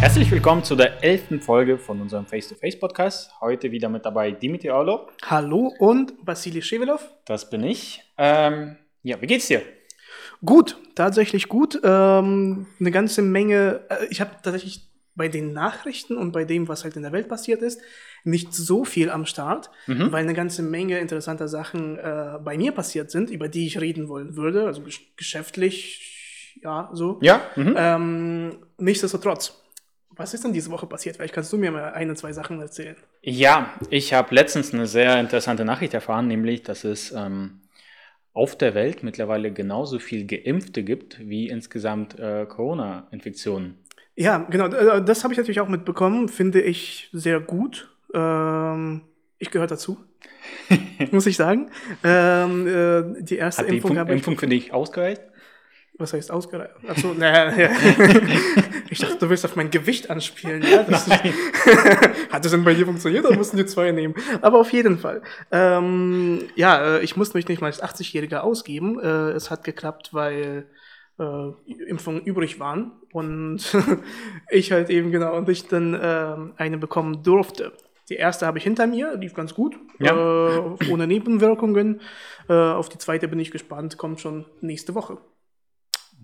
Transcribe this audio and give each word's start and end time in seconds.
Herzlich 0.00 0.30
willkommen 0.30 0.64
zu 0.64 0.76
der 0.76 1.04
elften 1.04 1.40
Folge 1.40 1.76
von 1.78 2.00
unserem 2.00 2.26
Face-to-Face-Podcast. 2.26 3.32
Heute 3.40 3.70
wieder 3.70 3.88
mit 3.88 4.04
dabei 4.04 4.30
Dimitri 4.30 4.70
Orlov. 4.70 5.08
Hallo 5.26 5.72
und 5.78 6.14
Vasili 6.22 6.62
Shevelov. 6.62 7.06
Das 7.26 7.50
bin 7.50 7.62
ich. 7.64 8.02
Ähm, 8.16 8.76
ja, 9.02 9.20
wie 9.20 9.26
geht's 9.26 9.48
dir? 9.48 9.62
Gut, 10.44 10.76
tatsächlich 10.94 11.48
gut. 11.48 11.78
Ähm, 11.84 12.66
eine 12.80 12.90
ganze 12.90 13.20
Menge. 13.22 13.82
Äh, 13.90 14.06
ich 14.10 14.20
habe 14.20 14.30
tatsächlich 14.42 14.88
bei 15.14 15.28
den 15.28 15.52
Nachrichten 15.52 16.16
und 16.16 16.32
bei 16.32 16.44
dem, 16.44 16.66
was 16.68 16.84
halt 16.84 16.96
in 16.96 17.02
der 17.02 17.12
Welt 17.12 17.28
passiert 17.28 17.60
ist, 17.60 17.80
nicht 18.24 18.54
so 18.54 18.84
viel 18.84 19.10
am 19.10 19.26
Start, 19.26 19.70
Mhm. 19.86 20.12
weil 20.12 20.22
eine 20.22 20.34
ganze 20.34 20.62
Menge 20.62 20.98
interessanter 20.98 21.46
Sachen 21.48 21.98
äh, 21.98 22.38
bei 22.42 22.56
mir 22.56 22.72
passiert 22.72 23.10
sind, 23.10 23.28
über 23.30 23.48
die 23.48 23.66
ich 23.66 23.80
reden 23.80 24.08
wollen 24.08 24.34
würde. 24.36 24.66
Also 24.66 24.80
gesch- 24.82 25.14
geschäftlich, 25.16 26.56
ja, 26.62 26.88
so. 26.94 27.18
Ja? 27.20 27.42
Mhm. 27.56 27.74
Ähm, 27.76 28.56
nichtsdestotrotz, 28.78 29.62
was 30.20 30.34
ist 30.34 30.44
denn 30.44 30.52
diese 30.52 30.70
Woche 30.70 30.86
passiert? 30.86 31.16
Vielleicht 31.16 31.34
kannst 31.34 31.52
du 31.52 31.56
mir 31.56 31.72
mal 31.72 31.92
eine, 31.92 32.14
zwei 32.14 32.32
Sachen 32.32 32.60
erzählen. 32.60 32.96
Ja, 33.22 33.70
ich 33.88 34.12
habe 34.12 34.34
letztens 34.34 34.72
eine 34.72 34.86
sehr 34.86 35.18
interessante 35.18 35.64
Nachricht 35.64 35.94
erfahren, 35.94 36.28
nämlich, 36.28 36.62
dass 36.62 36.84
es 36.84 37.12
ähm, 37.12 37.62
auf 38.32 38.56
der 38.56 38.74
Welt 38.74 39.02
mittlerweile 39.02 39.52
genauso 39.52 39.98
viel 39.98 40.26
Geimpfte 40.26 40.82
gibt 40.84 41.18
wie 41.18 41.48
insgesamt 41.48 42.18
äh, 42.18 42.46
Corona-Infektionen. 42.46 43.78
Ja, 44.14 44.46
genau, 44.50 44.66
äh, 44.66 45.02
das 45.02 45.24
habe 45.24 45.32
ich 45.32 45.38
natürlich 45.38 45.60
auch 45.60 45.68
mitbekommen, 45.68 46.28
finde 46.28 46.60
ich 46.60 47.08
sehr 47.12 47.40
gut. 47.40 47.90
Ähm, 48.14 49.02
ich 49.38 49.50
gehöre 49.50 49.66
dazu, 49.66 49.96
muss 51.10 51.26
ich 51.26 51.36
sagen. 51.36 51.70
Ähm, 52.04 52.66
äh, 52.66 53.22
die 53.22 53.36
erste 53.36 53.62
Hat 53.62 53.70
die 53.70 53.76
Impfung 53.76 53.96
Impfung. 53.96 54.14
Impfung 54.14 54.38
für 54.38 54.46
dich 54.46 54.72
ausgereicht? 54.72 55.22
Was 56.00 56.14
heißt 56.14 56.30
ausgereicht? 56.30 56.72
Achso, 56.88 57.12
naja, 57.12 57.54
ja. 57.56 57.70
ich 58.90 58.98
dachte, 58.98 59.18
du 59.18 59.28
willst 59.28 59.44
auf 59.44 59.54
mein 59.54 59.70
Gewicht 59.70 60.08
anspielen. 60.08 60.62
Ja? 60.62 60.82
Das 60.82 61.06
Hat 62.30 62.44
das 62.44 62.50
denn 62.52 62.64
bei 62.64 62.72
dir 62.72 62.86
funktioniert 62.86 63.26
oder 63.26 63.36
mussten 63.36 63.58
die 63.58 63.66
zwei 63.66 63.92
nehmen? 63.92 64.14
Aber 64.40 64.60
auf 64.60 64.72
jeden 64.72 64.98
Fall. 64.98 65.20
Ähm, 65.52 66.40
ja, 66.54 66.96
äh, 66.96 67.04
ich 67.04 67.16
musste 67.16 67.36
mich 67.36 67.46
nicht 67.48 67.60
mal 67.60 67.66
als 67.66 67.82
80-Jähriger 67.82 68.38
ausgeben. 68.38 68.98
Äh, 68.98 69.32
es 69.32 69.50
hat 69.50 69.62
geklappt, 69.62 70.14
weil 70.14 70.66
äh, 71.18 71.50
Impfungen 71.86 72.22
übrig 72.22 72.58
waren 72.58 72.92
und 73.12 73.60
ich 74.50 74.72
halt 74.72 74.88
eben 74.88 75.10
genau 75.12 75.36
und 75.36 75.48
ich 75.50 75.68
dann 75.68 75.98
ähm, 76.02 76.54
eine 76.56 76.78
bekommen 76.78 77.22
durfte. 77.22 77.72
Die 78.08 78.16
erste 78.16 78.46
habe 78.46 78.56
ich 78.58 78.64
hinter 78.64 78.86
mir, 78.86 79.16
lief 79.16 79.34
ganz 79.34 79.54
gut, 79.54 79.76
Ja. 79.98 80.12
äh, 80.16 80.90
ohne 80.90 81.06
Nebenwirkungen. 81.06 82.00
Äh, 82.48 82.54
auf 82.54 82.88
die 82.88 82.98
zweite 82.98 83.28
bin 83.28 83.38
ich 83.38 83.50
gespannt, 83.50 83.98
kommt 83.98 84.20
schon 84.20 84.46
nächste 84.62 84.94
Woche. 84.94 85.18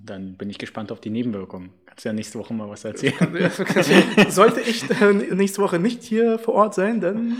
Dann 0.06 0.36
bin 0.36 0.48
ich 0.48 0.58
gespannt 0.58 0.92
auf 0.92 1.00
die 1.00 1.10
Nebenwirkungen. 1.10 1.70
Kannst 1.84 2.04
du 2.04 2.08
ja 2.08 2.12
nächste 2.12 2.38
Woche 2.38 2.54
mal 2.54 2.68
was 2.68 2.84
erzählen. 2.84 3.14
Sollte 4.28 4.60
ich 4.60 4.88
äh, 4.90 5.12
nächste 5.12 5.62
Woche 5.62 5.78
nicht 5.78 6.02
hier 6.02 6.38
vor 6.38 6.54
Ort 6.54 6.74
sein, 6.74 7.00
dann 7.00 7.36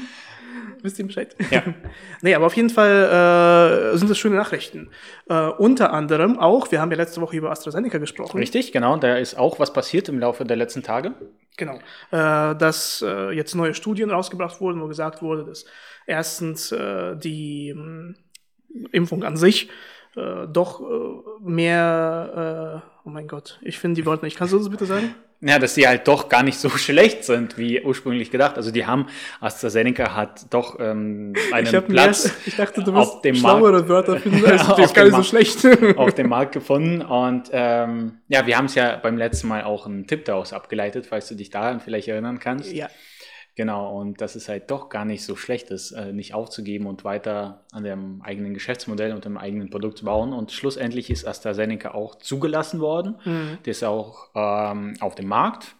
wisst 0.82 0.98
ihr 0.98 1.06
Bescheid. 1.06 1.36
Ja. 1.50 1.62
nee, 2.22 2.34
aber 2.34 2.46
auf 2.46 2.56
jeden 2.56 2.70
Fall 2.70 3.92
äh, 3.94 3.96
sind 3.98 4.10
das 4.10 4.18
schöne 4.18 4.36
Nachrichten. 4.36 4.90
Äh, 5.28 5.48
unter 5.48 5.92
anderem 5.92 6.38
auch, 6.38 6.70
wir 6.70 6.80
haben 6.80 6.90
ja 6.90 6.96
letzte 6.96 7.20
Woche 7.20 7.36
über 7.36 7.50
AstraZeneca 7.50 7.98
gesprochen. 7.98 8.38
Richtig, 8.38 8.72
genau. 8.72 8.96
Da 8.96 9.16
ist 9.16 9.36
auch 9.36 9.58
was 9.58 9.72
passiert 9.72 10.08
im 10.08 10.18
Laufe 10.18 10.44
der 10.44 10.56
letzten 10.56 10.82
Tage. 10.82 11.14
Genau. 11.56 11.78
Äh, 12.10 12.56
dass 12.56 13.02
äh, 13.06 13.30
jetzt 13.30 13.54
neue 13.54 13.74
Studien 13.74 14.10
rausgebracht 14.10 14.60
wurden, 14.60 14.80
wo 14.80 14.88
gesagt 14.88 15.22
wurde, 15.22 15.44
dass 15.44 15.66
erstens 16.06 16.72
äh, 16.72 17.16
die 17.16 17.74
mh, 17.74 18.14
Impfung 18.92 19.24
an 19.24 19.36
sich 19.36 19.70
äh, 20.16 20.46
doch 20.52 20.80
äh, 20.80 20.84
mehr, 21.44 22.82
äh, 22.82 23.06
oh 23.06 23.10
mein 23.10 23.28
Gott, 23.28 23.58
ich 23.62 23.78
finde 23.78 24.00
die 24.00 24.06
Worte 24.06 24.24
nicht. 24.24 24.36
Kannst 24.36 24.54
du 24.54 24.58
das 24.58 24.70
bitte 24.70 24.86
sagen? 24.86 25.14
Ja, 25.42 25.58
dass 25.58 25.74
die 25.74 25.86
halt 25.86 26.08
doch 26.08 26.28
gar 26.30 26.42
nicht 26.42 26.58
so 26.58 26.70
schlecht 26.78 27.24
sind, 27.24 27.58
wie 27.58 27.82
ursprünglich 27.82 28.30
gedacht. 28.30 28.56
Also 28.56 28.70
die 28.70 28.86
haben, 28.86 29.06
AstraZeneca 29.40 30.14
hat 30.14 30.46
doch 30.52 30.80
ähm, 30.80 31.34
einen 31.52 31.66
Ich, 31.66 31.86
Platz 31.86 32.24
erst, 32.24 32.46
ich 32.46 32.56
dachte, 32.56 32.82
du 32.82 32.92
dem 33.22 33.34
schlauere 33.34 33.88
Wörter 33.88 34.18
finden, 34.20 34.44
als 34.46 34.66
Auf 34.68 34.76
die 34.76 34.82
ist 34.82 34.94
gar 34.94 35.04
nicht 35.04 35.12
so 35.12 35.18
Markt. 35.18 35.28
schlecht. 35.28 35.66
auf 35.98 36.14
dem 36.14 36.28
Markt 36.30 36.52
gefunden. 36.52 37.02
Und 37.02 37.50
ähm, 37.52 38.18
ja, 38.28 38.46
wir 38.46 38.56
haben 38.56 38.64
es 38.66 38.74
ja 38.74 38.96
beim 38.96 39.18
letzten 39.18 39.48
Mal 39.48 39.64
auch 39.64 39.86
einen 39.86 40.06
Tipp 40.06 40.24
daraus 40.24 40.52
abgeleitet, 40.54 41.06
falls 41.06 41.28
du 41.28 41.34
dich 41.34 41.50
daran 41.50 41.80
vielleicht 41.80 42.08
erinnern 42.08 42.38
kannst. 42.38 42.72
ja. 42.72 42.88
Genau, 43.56 43.98
und 43.98 44.20
dass 44.20 44.34
es 44.36 44.50
halt 44.50 44.70
doch 44.70 44.90
gar 44.90 45.06
nicht 45.06 45.24
so 45.24 45.34
schlecht 45.34 45.70
ist, 45.70 45.92
äh, 45.92 46.12
nicht 46.12 46.34
aufzugeben 46.34 46.86
und 46.86 47.04
weiter 47.04 47.64
an 47.72 47.84
dem 47.84 48.20
eigenen 48.22 48.52
Geschäftsmodell 48.52 49.12
und 49.14 49.24
dem 49.24 49.38
eigenen 49.38 49.70
Produkt 49.70 49.96
zu 49.98 50.04
bauen. 50.04 50.34
Und 50.34 50.52
schlussendlich 50.52 51.08
ist 51.08 51.26
AstraZeneca 51.26 51.92
auch 51.94 52.16
zugelassen 52.16 52.80
worden. 52.80 53.16
Mhm. 53.24 53.58
Der 53.64 53.70
ist 53.70 53.82
auch 53.82 54.28
ähm, 54.34 54.94
auf 55.00 55.14
dem 55.14 55.26
Markt. 55.28 55.74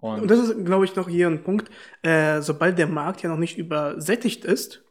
Und, 0.00 0.22
Und 0.22 0.30
das 0.30 0.38
ist, 0.38 0.64
glaube 0.64 0.84
ich, 0.84 0.94
noch 0.94 1.08
hier 1.08 1.26
ein 1.26 1.42
Punkt. 1.42 1.68
Äh, 2.02 2.42
sobald 2.42 2.78
der 2.78 2.86
Markt 2.86 3.22
ja 3.22 3.28
noch 3.28 3.38
nicht 3.38 3.58
übersättigt 3.58 4.44
ist, 4.44 4.84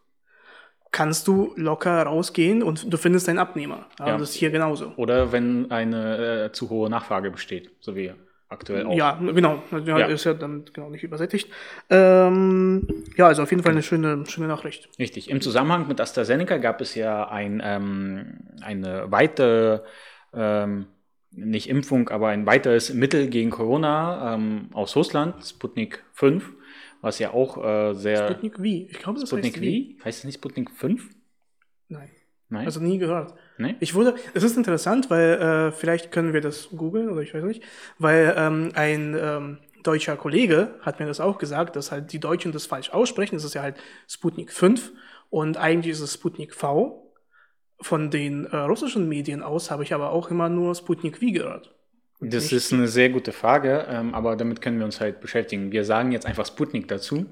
kannst 0.92 1.28
du 1.28 1.54
locker 1.56 2.04
rausgehen 2.04 2.64
und 2.64 2.92
du 2.92 2.98
findest 2.98 3.30
einen 3.30 3.40
Abnehmer. 3.40 3.88
Ja, 4.00 4.08
Ja. 4.08 4.18
Das 4.18 4.30
ist 4.32 4.36
hier 4.36 4.50
genauso. 4.50 4.92
oder 4.98 5.32
wenn 5.32 5.72
eine 5.72 6.46
äh, 6.46 6.52
zu 6.52 6.70
hohe 6.70 6.90
Nachfrage 6.90 7.32
besteht, 7.32 7.72
so 7.80 7.96
wie 7.96 8.14
aktuell 8.56 8.86
auch. 8.86 8.96
Ja, 8.96 9.20
genau. 9.20 9.62
Ja, 9.72 9.98
Ja. 10.00 10.08
Ist 10.08 10.24
ja 10.24 10.34
dann 10.34 10.66
genau 10.74 10.90
nicht 10.90 11.04
übersättigt. 11.04 11.50
Ähm, 11.90 12.88
ja, 13.18 13.28
also 13.28 13.44
auf 13.44 13.52
jeden 13.52 13.64
Fall 13.64 13.74
eine 13.74 13.84
schöne, 13.84 14.26
schöne 14.28 14.48
Nachricht. 14.48 14.90
Richtig. 14.98 15.30
Im 15.30 15.42
Zusammenhang 15.42 15.88
mit 15.88 16.02
AstraZeneca 16.02 16.58
gab 16.58 16.82
es 16.82 16.96
ja 16.96 17.28
ein, 17.30 17.62
ähm, 17.64 18.40
eine 18.62 19.12
weitere, 19.12 19.82
ähm, 20.34 20.88
nicht 21.32 21.70
Impfung, 21.70 22.10
aber 22.10 22.30
ein 22.30 22.46
weiteres 22.46 22.94
Mittel 22.94 23.28
gegen 23.30 23.50
Corona 23.50 24.34
ähm, 24.34 24.70
aus 24.74 24.96
Russland, 24.96 25.46
Sputnik 25.46 26.04
5, 26.14 26.54
was 27.02 27.20
ja 27.20 27.32
auch 27.32 27.64
äh, 27.64 27.94
sehr. 27.94 28.30
Sputnik 28.30 28.62
wie? 28.62 28.88
Ich 28.90 29.00
glaube, 29.00 29.20
das 29.20 29.30
Sputnik 29.30 29.54
heißt 29.54 29.62
wie? 29.62 30.00
Heißt 30.04 30.20
es 30.20 30.24
nicht 30.24 30.36
Sputnik 30.36 30.72
5? 30.72 31.10
Nein. 31.90 32.10
Nein? 32.56 32.66
Also 32.66 32.80
nie 32.80 32.98
gehört. 32.98 33.34
nee? 33.58 33.76
Ich 33.80 33.94
wurde, 33.94 34.16
es 34.34 34.44
ist 34.44 34.58
interessant, 34.58 35.10
weil 35.10 35.34
äh, 35.34 35.72
vielleicht 35.72 36.12
können 36.12 36.34
wir 36.34 36.42
das 36.42 36.70
googeln 36.76 37.10
oder 37.10 37.22
ich 37.22 37.34
weiß 37.34 37.44
nicht, 37.44 37.64
weil 38.00 38.34
ähm, 38.38 38.72
ein 38.76 39.16
ähm, 39.20 39.58
deutscher 39.84 40.16
Kollege 40.16 40.76
hat 40.82 41.00
mir 41.00 41.06
das 41.06 41.20
auch 41.20 41.38
gesagt, 41.38 41.76
dass 41.76 41.92
halt 41.92 42.12
die 42.12 42.20
Deutschen 42.20 42.52
das 42.52 42.66
falsch 42.66 42.90
aussprechen. 42.90 43.36
Das 43.36 43.44
ist 43.44 43.54
ja 43.54 43.62
halt 43.62 43.78
Sputnik 44.08 44.52
5 44.52 44.92
und 45.30 45.58
eigentlich 45.58 45.94
ist 45.94 46.02
es 46.02 46.14
Sputnik 46.14 46.54
V. 46.54 47.02
Von 47.82 48.10
den 48.10 48.46
äh, 48.46 48.56
russischen 48.56 49.10
Medien 49.10 49.44
aus 49.44 49.70
habe 49.70 49.84
ich 49.84 49.94
aber 49.94 50.12
auch 50.12 50.32
immer 50.32 50.48
nur 50.48 50.74
Sputnik 50.76 51.18
V 51.18 51.26
gehört. 51.28 51.75
Das 52.22 52.52
ist 52.52 52.72
eine 52.72 52.88
sehr 52.88 53.10
gute 53.10 53.34
Frage, 53.34 53.86
ähm, 53.90 54.16
aber 54.16 54.36
damit 54.36 54.62
können 54.62 54.80
wir 54.80 54.86
uns 54.86 55.02
halt 55.02 55.20
beschäftigen. 55.20 55.72
Wir 55.72 55.84
sagen 55.84 56.12
jetzt 56.12 56.26
einfach 56.26 56.46
Sputnik 56.46 56.88
dazu. 56.88 57.26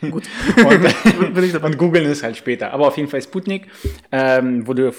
Gut. 0.00 0.24
und, 0.56 1.62
und 1.64 1.78
googeln 1.78 2.06
es 2.06 2.22
halt 2.22 2.36
später. 2.36 2.72
Aber 2.72 2.86
auf 2.86 2.96
jeden 2.96 3.08
Fall 3.08 3.20
Sputnik 3.20 3.66
ähm, 4.12 4.66
wurde 4.66 4.94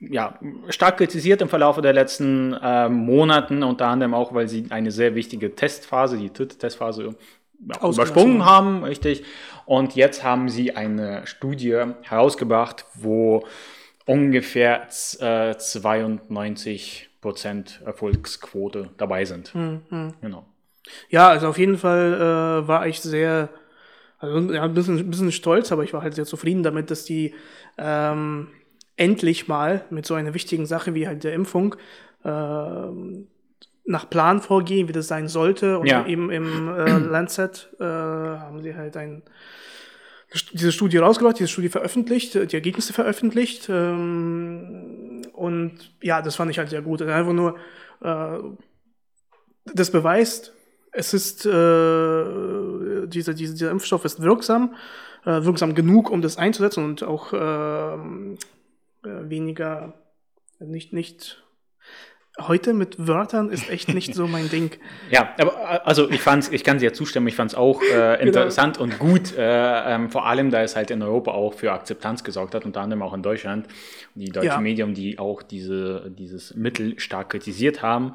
ja, 0.00 0.38
stark 0.70 0.96
kritisiert 0.96 1.42
im 1.42 1.48
Verlauf 1.48 1.80
der 1.80 1.92
letzten 1.92 2.56
ähm, 2.62 2.94
Monaten, 2.94 3.62
unter 3.62 3.86
anderem 3.86 4.14
auch, 4.14 4.34
weil 4.34 4.48
sie 4.48 4.66
eine 4.70 4.90
sehr 4.90 5.14
wichtige 5.14 5.54
Testphase, 5.54 6.16
die 6.16 6.32
dritte 6.32 6.56
Testphase, 6.56 7.14
ja, 7.60 7.88
übersprungen 7.88 8.44
haben, 8.44 8.82
richtig. 8.84 9.24
Und 9.66 9.94
jetzt 9.94 10.24
haben 10.24 10.48
sie 10.48 10.74
eine 10.74 11.26
Studie 11.26 11.84
herausgebracht, 12.02 12.86
wo 12.94 13.46
ungefähr 14.06 14.88
äh, 15.20 15.56
92 15.56 17.09
Prozent 17.20 17.80
Erfolgsquote 17.84 18.90
dabei 18.96 19.24
sind. 19.24 19.54
Mhm. 19.54 20.14
Genau. 20.20 20.46
Ja, 21.08 21.28
also 21.28 21.48
auf 21.48 21.58
jeden 21.58 21.76
Fall 21.78 22.14
äh, 22.64 22.68
war 22.68 22.86
ich 22.86 23.00
sehr, 23.00 23.50
also 24.18 24.52
ja, 24.52 24.62
ein 24.62 24.74
bisschen, 24.74 24.98
ein 24.98 25.10
bisschen 25.10 25.32
stolz, 25.32 25.70
aber 25.72 25.84
ich 25.84 25.92
war 25.92 26.02
halt 26.02 26.14
sehr 26.14 26.24
zufrieden 26.24 26.62
damit, 26.62 26.90
dass 26.90 27.04
die 27.04 27.34
ähm, 27.78 28.48
endlich 28.96 29.48
mal 29.48 29.84
mit 29.90 30.06
so 30.06 30.14
einer 30.14 30.34
wichtigen 30.34 30.66
Sache 30.66 30.94
wie 30.94 31.06
halt 31.06 31.24
der 31.24 31.34
Impfung 31.34 31.76
ähm, 32.24 33.28
nach 33.84 34.08
Plan 34.08 34.40
vorgehen, 34.40 34.88
wie 34.88 34.92
das 34.92 35.08
sein 35.08 35.28
sollte. 35.28 35.78
Und 35.78 35.86
Ja. 35.86 36.06
eben 36.06 36.30
im 36.30 36.68
äh, 36.68 36.98
Lancet 36.98 37.70
äh, 37.80 37.84
haben 37.84 38.62
sie 38.62 38.74
halt 38.74 38.96
ein, 38.96 39.22
diese 40.52 40.70
Studie 40.72 40.98
rausgebracht, 40.98 41.38
diese 41.38 41.48
Studie 41.48 41.68
veröffentlicht, 41.70 42.36
äh, 42.36 42.46
die 42.46 42.56
Ergebnisse 42.56 42.92
veröffentlicht. 42.92 43.68
Ähm, 43.68 44.99
und 45.40 45.94
ja, 46.02 46.20
das 46.20 46.36
fand 46.36 46.50
ich 46.50 46.58
halt 46.58 46.68
sehr 46.68 46.82
gut. 46.82 47.00
Einfach 47.00 47.32
nur, 47.32 47.56
äh, 48.02 48.38
das 49.72 49.90
beweist, 49.90 50.52
es 50.92 51.14
ist, 51.14 51.46
äh, 51.46 53.06
dieser, 53.06 53.32
dieser, 53.32 53.54
dieser 53.54 53.70
Impfstoff 53.70 54.04
ist 54.04 54.20
wirksam, 54.20 54.74
äh, 55.24 55.42
wirksam 55.42 55.74
genug, 55.74 56.10
um 56.10 56.20
das 56.20 56.36
einzusetzen 56.36 56.84
und 56.84 57.02
auch 57.02 57.32
ähm, 57.32 58.36
äh, 59.02 59.30
weniger, 59.30 59.94
nicht, 60.58 60.92
nicht, 60.92 61.42
heute 62.38 62.74
mit 62.74 63.06
Wörtern 63.06 63.50
ist 63.50 63.68
echt 63.70 63.92
nicht 63.92 64.14
so 64.14 64.26
mein 64.26 64.48
Ding. 64.48 64.70
Ja, 65.10 65.34
aber 65.38 65.86
also 65.86 66.08
ich 66.08 66.20
fand's, 66.20 66.48
ich 66.48 66.62
kann 66.62 66.78
dir 66.78 66.92
zustimmen, 66.92 67.26
ich 67.26 67.34
fand 67.34 67.52
es 67.52 67.56
auch 67.56 67.82
äh, 67.82 67.86
genau. 67.90 68.20
interessant 68.20 68.78
genau. 68.78 68.92
und 68.92 68.98
gut, 68.98 69.36
äh, 69.36 69.94
ähm, 69.94 70.10
vor 70.10 70.26
allem, 70.26 70.50
da 70.50 70.62
es 70.62 70.76
halt 70.76 70.90
in 70.90 71.02
Europa 71.02 71.32
auch 71.32 71.54
für 71.54 71.72
Akzeptanz 71.72 72.22
gesorgt 72.22 72.54
hat, 72.54 72.64
unter 72.64 72.80
anderem 72.80 73.02
auch 73.02 73.12
in 73.12 73.22
Deutschland. 73.22 73.66
Die 74.14 74.26
deutschen 74.30 74.46
ja. 74.46 74.60
Medien, 74.60 74.94
die 74.94 75.18
auch 75.18 75.42
diese, 75.42 76.10
dieses 76.16 76.54
Mittel 76.54 76.98
stark 77.00 77.30
kritisiert 77.30 77.82
haben, 77.82 78.14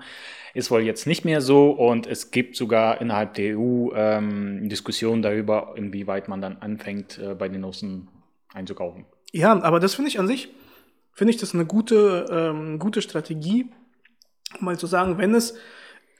ist 0.53 0.71
wohl 0.71 0.81
jetzt 0.81 1.05
nicht 1.05 1.25
mehr 1.25 1.41
so 1.41 1.71
und 1.71 2.07
es 2.07 2.31
gibt 2.31 2.55
sogar 2.55 3.01
innerhalb 3.01 3.33
der 3.33 3.57
EU 3.57 3.91
ähm, 3.93 4.69
Diskussionen 4.69 5.21
darüber, 5.21 5.73
inwieweit 5.75 6.29
man 6.29 6.41
dann 6.41 6.57
anfängt, 6.61 7.17
äh, 7.17 7.35
bei 7.35 7.49
den 7.49 7.63
Russen 7.63 8.07
einzukaufen. 8.53 9.05
Ja, 9.33 9.61
aber 9.61 9.81
das 9.81 9.95
finde 9.95 10.09
ich 10.09 10.17
an 10.17 10.27
sich, 10.27 10.49
finde 11.11 11.31
ich 11.33 11.37
das 11.37 11.53
eine 11.53 11.65
gute, 11.65 12.25
ähm, 12.31 12.79
gute 12.79 13.01
Strategie, 13.01 13.69
mal 14.59 14.77
zu 14.77 14.87
sagen, 14.87 15.17
wenn 15.17 15.33
es 15.33 15.55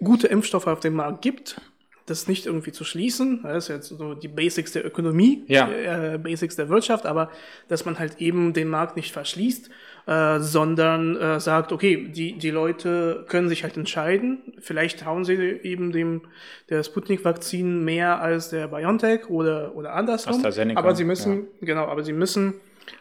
gute 0.03 0.27
Impfstoffe 0.27 0.67
auf 0.67 0.79
dem 0.79 0.95
Markt 0.95 1.21
gibt, 1.21 1.61
das 2.05 2.27
nicht 2.27 2.45
irgendwie 2.45 2.71
zu 2.71 2.83
schließen, 2.83 3.41
das 3.43 3.65
ist 3.65 3.69
jetzt 3.69 3.89
so 3.89 4.13
die 4.13 4.27
Basics 4.27 4.71
der 4.71 4.85
Ökonomie, 4.85 5.43
ja. 5.47 5.67
äh, 6.13 6.19
Basics 6.19 6.55
der 6.55 6.69
Wirtschaft, 6.69 7.05
aber 7.07 7.31
dass 7.67 7.85
man 7.85 7.97
halt 7.97 8.21
eben 8.21 8.53
den 8.53 8.67
Markt 8.67 8.95
nicht 8.95 9.11
verschließt, 9.11 9.71
äh, 10.05 10.39
sondern 10.39 11.17
äh, 11.17 11.39
sagt, 11.39 11.71
okay, 11.71 12.07
die, 12.09 12.37
die 12.37 12.51
Leute 12.51 13.25
können 13.27 13.49
sich 13.49 13.63
halt 13.63 13.75
entscheiden, 13.75 14.53
vielleicht 14.59 15.03
hauen 15.03 15.25
sie 15.25 15.33
eben 15.33 15.91
dem 15.91 16.21
der 16.69 16.83
Sputnik-Vakzin 16.83 17.83
mehr 17.83 18.21
als 18.21 18.49
der 18.49 18.67
BioNTech 18.67 19.29
oder, 19.29 19.75
oder 19.75 19.93
andersrum, 19.93 20.45
aber 20.75 20.95
sie 20.95 21.05
müssen, 21.05 21.47
ja. 21.59 21.65
genau, 21.65 21.85
aber 21.85 22.03
sie 22.03 22.13
müssen 22.13 22.53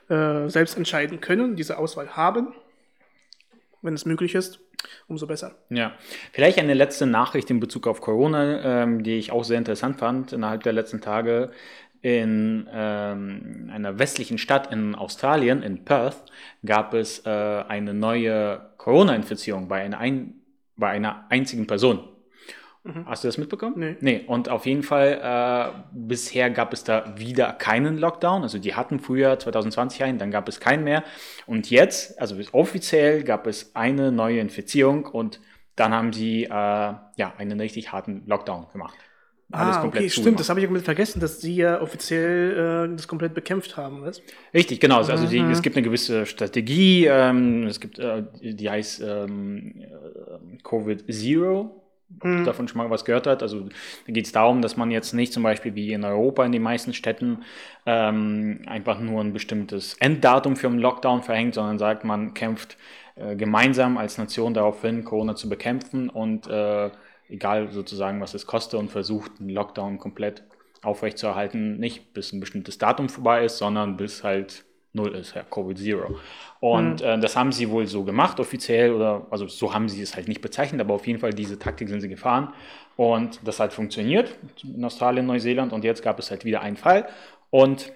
äh, 0.09 0.49
selbst 0.49 0.79
entscheiden 0.79 1.21
können, 1.21 1.57
diese 1.57 1.77
Auswahl 1.77 2.17
haben, 2.17 2.55
wenn 3.83 3.93
es 3.93 4.07
möglich 4.07 4.35
ist 4.35 4.64
umso 5.09 5.27
besser. 5.27 5.57
Ja, 5.71 5.93
vielleicht 6.33 6.59
eine 6.59 6.75
letzte 6.75 7.07
Nachricht 7.07 7.51
in 7.51 7.61
Bezug 7.61 7.87
auf 7.87 8.01
Corona, 8.01 8.83
ähm, 8.83 9.03
die 9.03 9.19
ich 9.19 9.33
auch 9.33 9.45
sehr 9.45 9.59
interessant 9.59 9.99
fand 9.99 10.33
innerhalb 10.33 10.63
der 10.63 10.73
letzten 10.73 11.01
Tage. 11.01 11.51
In 12.03 12.69
ähm, 12.71 13.71
einer 13.73 13.99
westlichen 13.99 14.37
Stadt 14.37 14.71
in 14.71 14.95
Australien, 14.95 15.63
in 15.63 15.87
Perth, 15.87 16.25
gab 16.65 16.93
es 16.93 17.25
äh, 17.25 17.31
eine 17.31 17.95
neue 17.95 18.61
Corona-Infizierung 18.77 19.69
bei, 19.69 19.83
ein, 19.83 20.35
bei 20.77 20.89
einer 20.89 21.25
einzigen 21.31 21.67
Person. 21.67 22.07
Mhm. 22.85 23.07
Hast 23.07 23.25
du 23.25 23.29
das 23.29 23.39
mitbekommen? 23.39 23.75
Nee. 23.79 23.97
Nee, 24.01 24.25
und 24.27 24.51
auf 24.51 24.67
jeden 24.67 24.83
Fall, 24.83 25.19
äh, 25.23 25.79
bisher 25.93 26.51
gab 26.51 26.75
es 26.75 26.85
da 26.85 27.15
wieder 27.17 27.53
keinen 27.55 27.97
Lockdown. 27.97 28.43
Also 28.43 28.59
die 28.59 28.75
hatten 28.75 29.01
früher 29.01 29.39
2020 29.39 30.03
einen, 30.05 30.19
dann 30.19 30.31
gab 30.31 30.49
es 30.49 30.61
keinen 30.61 30.85
mehr. 30.85 31.03
Und 31.47 31.71
jetzt, 31.71 32.21
also 32.21 32.37
offiziell 32.53 33.25
gab 33.25 33.47
es 33.47 33.75
eine 33.75 34.13
neue 34.13 34.39
Infizierung 34.41 35.07
und 35.07 35.41
dann 35.77 35.95
haben 35.95 36.13
sie 36.13 36.45
äh, 36.45 36.49
ja 36.49 37.33
einen 37.39 37.59
richtig 37.59 37.91
harten 37.91 38.23
Lockdown 38.27 38.67
gemacht. 38.71 38.95
Alles 39.51 39.77
ah, 39.77 39.85
okay, 39.85 40.11
stimmt, 40.11 40.41
das 40.41 40.49
habe 40.49 40.61
ich 40.61 40.67
komplett 40.67 40.85
vergessen, 40.85 41.21
dass 41.21 41.41
sie 41.41 41.57
ja 41.57 41.81
offiziell 41.81 42.89
äh, 42.91 42.97
das 42.97 43.07
komplett 43.07 43.35
bekämpft 43.35 43.77
haben, 43.77 44.03
was? 44.03 44.21
Richtig, 44.53 44.81
genau. 44.81 44.99
Also 44.99 45.27
die, 45.27 45.39
es 45.39 45.63
gibt 45.63 45.77
eine 45.77 45.85
gewisse 45.85 46.27
Strategie, 46.27 47.07
ähm, 47.07 47.67
es 47.67 47.79
gibt, 47.79 47.99
äh, 47.99 48.25
die 48.43 48.69
heißt 48.69 49.03
ähm, 49.03 49.75
äh, 49.81 50.59
Covid 50.63 51.05
Zero 51.13 51.84
mhm. 52.23 52.45
davon 52.45 52.69
schon 52.69 52.79
mal 52.79 52.91
was 52.91 53.05
gehört 53.05 53.27
hat. 53.27 53.43
Also 53.43 53.69
da 54.07 54.13
geht 54.13 54.27
es 54.27 54.33
darum, 54.33 54.63
dass 54.63 54.77
man 54.77 54.91
jetzt 54.91 55.13
nicht 55.13 55.33
zum 55.33 55.43
Beispiel 55.43 55.75
wie 55.75 55.93
in 55.93 56.05
Europa 56.05 56.45
in 56.45 56.53
den 56.53 56.63
meisten 56.63 56.93
Städten 56.93 57.45
ähm, 57.87 58.63
einfach 58.67 59.01
nur 59.01 59.21
ein 59.21 59.33
bestimmtes 59.33 59.95
Enddatum 59.95 60.57
für 60.57 60.69
einen 60.69 60.79
Lockdown 60.79 61.23
verhängt, 61.23 61.55
sondern 61.55 61.79
sagt, 61.79 62.05
man 62.05 62.35
kämpft 62.35 62.77
äh, 63.17 63.37
gemeinsam 63.37 63.97
als 63.99 64.19
Nation 64.19 64.55
darauf 64.55 64.81
hin, 64.83 65.05
Corona 65.05 65.35
zu 65.35 65.49
bekämpfen 65.49 66.09
und 66.09 66.47
äh, 66.47 66.91
egal 67.29 67.71
sozusagen, 67.73 68.21
was 68.21 68.35
es 68.35 68.47
kostet 68.47 68.81
und 68.81 68.91
versucht, 68.91 69.33
einen 69.41 69.51
Lockdown 69.51 69.99
komplett 69.99 70.43
aufrechtzuerhalten, 70.83 71.79
nicht 71.79 72.13
bis 72.13 72.33
ein 72.33 72.41
bestimmtes 72.41 72.79
Datum 72.79 73.09
vorbei 73.09 73.45
ist, 73.45 73.59
sondern 73.59 73.97
bis 73.97 74.23
halt 74.23 74.65
null 74.95 75.15
ist, 75.15 75.35
ja, 75.35 75.43
Covid 75.43 75.77
Zero. 75.77 76.19
Und 76.61 77.01
mhm. 77.01 77.07
äh, 77.07 77.19
das 77.21 77.37
haben 77.37 77.53
sie 77.53 77.69
wohl 77.69 77.87
so 77.87 78.05
gemacht, 78.05 78.41
offiziell, 78.41 78.93
oder 78.93 79.27
also 79.31 79.47
so 79.47 79.75
haben 79.75 79.89
sie 79.89 80.01
es 80.01 80.17
halt 80.17 80.29
nicht 80.29 80.41
bezeichnet, 80.41 80.81
aber 80.81 80.95
auf 80.95 81.07
jeden 81.07 81.19
Fall 81.19 81.33
diese 81.33 81.59
Taktik 81.59 81.89
sind 81.89 82.01
sie 82.01 82.09
gefahren. 82.09 82.55
Und 82.97 83.41
das 83.45 83.61
hat 83.61 83.73
funktioniert 83.73 84.37
in 84.63 84.85
Australien, 84.85 85.27
Neuseeland. 85.27 85.73
Und 85.73 85.85
jetzt 85.85 86.03
gab 86.03 86.19
es 86.19 86.31
halt 86.31 86.45
wieder 86.45 86.63
einen 86.63 86.77
Fall. 86.77 87.09
Und 87.51 87.93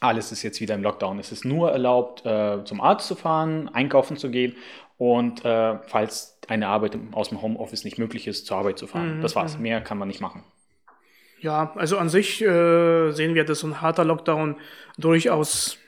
alles 0.00 0.32
ist 0.32 0.42
jetzt 0.42 0.60
wieder 0.60 0.74
im 0.74 0.82
Lockdown. 0.82 1.18
Es 1.18 1.32
ist 1.32 1.44
nur 1.44 1.70
erlaubt, 1.70 2.24
äh, 2.24 2.64
zum 2.64 2.80
Arzt 2.80 3.06
zu 3.06 3.14
fahren, 3.14 3.68
einkaufen 3.68 4.16
zu 4.16 4.30
gehen 4.30 4.56
und 4.98 5.44
äh, 5.44 5.78
falls 5.86 6.38
eine 6.48 6.68
Arbeit 6.68 6.98
aus 7.12 7.28
dem 7.30 7.42
Homeoffice 7.42 7.84
nicht 7.84 7.98
möglich 7.98 8.26
ist, 8.26 8.46
zur 8.46 8.58
Arbeit 8.58 8.78
zu 8.78 8.86
fahren. 8.86 9.18
Mhm. 9.18 9.22
Das 9.22 9.36
war's. 9.36 9.56
Mhm. 9.56 9.62
Mehr 9.62 9.80
kann 9.80 9.98
man 9.98 10.08
nicht 10.08 10.20
machen. 10.20 10.44
Ja, 11.40 11.72
also 11.74 11.98
an 11.98 12.08
sich 12.08 12.40
äh, 12.40 13.10
sehen 13.10 13.34
wir, 13.34 13.44
dass 13.44 13.60
so 13.60 13.66
ein 13.66 13.80
harter 13.80 14.04
Lockdown 14.04 14.56
durchaus 14.98 15.78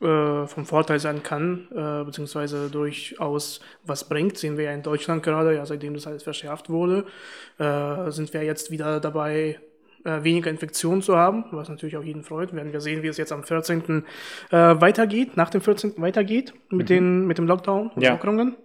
äh, 0.00 0.46
vom 0.46 0.66
Vorteil 0.66 0.98
sein 0.98 1.22
kann, 1.22 1.68
äh, 1.70 2.04
beziehungsweise 2.04 2.68
durchaus 2.68 3.60
was 3.84 4.08
bringt. 4.08 4.36
Sehen 4.38 4.56
wir 4.56 4.64
ja 4.64 4.72
in 4.72 4.82
Deutschland 4.82 5.22
gerade, 5.22 5.54
ja, 5.54 5.64
seitdem 5.66 5.94
das 5.94 6.06
alles 6.06 6.22
verschärft 6.22 6.68
wurde, 6.68 7.04
äh, 7.58 8.10
sind 8.10 8.32
wir 8.34 8.42
jetzt 8.42 8.70
wieder 8.70 9.00
dabei, 9.00 9.60
äh, 10.04 10.22
weniger 10.22 10.50
Infektionen 10.50 11.00
zu 11.00 11.16
haben, 11.16 11.44
was 11.50 11.68
natürlich 11.68 11.96
auch 11.96 12.02
jeden 12.02 12.24
freut. 12.24 12.52
Werden 12.52 12.72
wir 12.72 12.80
sehen, 12.80 13.02
wie 13.02 13.08
es 13.08 13.16
jetzt 13.16 13.32
am 13.32 13.44
14. 13.44 14.04
Äh, 14.50 14.56
weitergeht, 14.56 15.36
nach 15.36 15.50
dem 15.50 15.60
14. 15.60 15.94
weitergeht 15.96 16.54
mit, 16.70 16.88
mhm. 16.90 16.94
den, 16.94 17.26
mit 17.26 17.38
dem 17.38 17.46
Lockdown 17.46 17.90
und 17.94 18.02
ja. 18.02 18.10
Lockerungen. 18.10 18.56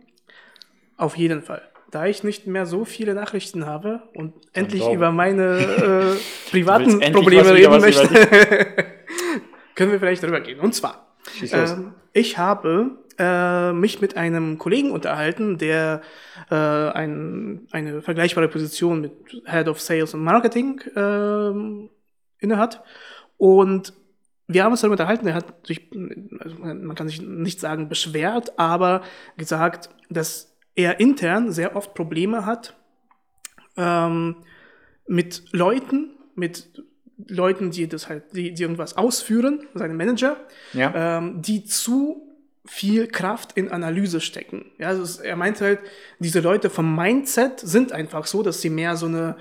Auf 0.97 1.17
jeden 1.17 1.41
Fall. 1.41 1.61
Da 1.91 2.05
ich 2.05 2.23
nicht 2.23 2.45
mehr 2.45 2.65
so 2.65 2.85
viele 2.85 3.13
Nachrichten 3.15 3.65
habe 3.65 4.03
und 4.13 4.33
endlich 4.53 4.87
über 4.91 5.11
meine 5.11 5.59
äh, 5.59 6.15
privaten 6.51 6.99
Probleme 7.13 7.53
reden 7.53 7.79
möchte, 7.79 8.07
können 9.75 9.91
wir 9.91 9.99
vielleicht 9.99 10.21
drüber 10.21 10.41
gehen. 10.41 10.59
Und 10.59 10.75
zwar, 10.75 11.08
ähm, 11.51 11.93
ich 12.13 12.37
habe 12.37 12.97
äh, 13.17 13.73
mich 13.73 14.01
mit 14.01 14.17
einem 14.17 14.57
Kollegen 14.57 14.91
unterhalten, 14.91 15.57
der 15.57 16.01
äh, 16.49 16.55
ein, 16.55 17.67
eine 17.71 18.01
vergleichbare 18.01 18.47
Position 18.47 19.01
mit 19.01 19.11
Head 19.45 19.67
of 19.67 19.81
Sales 19.81 20.13
und 20.13 20.23
Marketing 20.23 20.79
äh, 20.95 22.43
innehat. 22.43 22.81
Und 23.37 23.93
wir 24.47 24.63
haben 24.63 24.71
uns 24.71 24.81
darüber 24.81 24.93
unterhalten, 24.93 25.27
er 25.27 25.35
hat 25.35 25.67
sich, 25.67 25.89
also 26.39 26.55
man 26.57 26.95
kann 26.95 27.07
sich 27.07 27.21
nicht 27.21 27.59
sagen 27.59 27.87
beschwert, 27.87 28.57
aber 28.57 29.03
gesagt, 29.37 29.89
dass 30.09 30.57
er 30.75 30.99
intern 30.99 31.51
sehr 31.51 31.75
oft 31.75 31.93
Probleme 31.93 32.45
hat 32.45 32.75
ähm, 33.77 34.37
mit 35.07 35.43
Leuten, 35.51 36.11
mit 36.35 36.83
Leuten, 37.27 37.71
die 37.71 37.87
das 37.87 38.07
halt, 38.07 38.23
die, 38.33 38.53
die 38.53 38.61
irgendwas 38.61 38.97
ausführen, 38.97 39.67
seine 39.73 39.93
Manager, 39.93 40.37
ja. 40.73 41.17
ähm, 41.17 41.41
die 41.41 41.63
zu 41.65 42.25
viel 42.65 43.07
Kraft 43.07 43.53
in 43.53 43.69
Analyse 43.69 44.21
stecken. 44.21 44.65
Ja, 44.77 44.89
also 44.89 45.01
es, 45.03 45.17
er 45.17 45.35
meint 45.35 45.59
halt, 45.59 45.79
diese 46.19 46.39
Leute 46.39 46.69
vom 46.69 46.95
Mindset 46.95 47.59
sind 47.59 47.91
einfach 47.91 48.25
so, 48.27 48.43
dass 48.43 48.61
sie 48.61 48.69
mehr 48.69 48.95
so 48.95 49.07
eine 49.07 49.37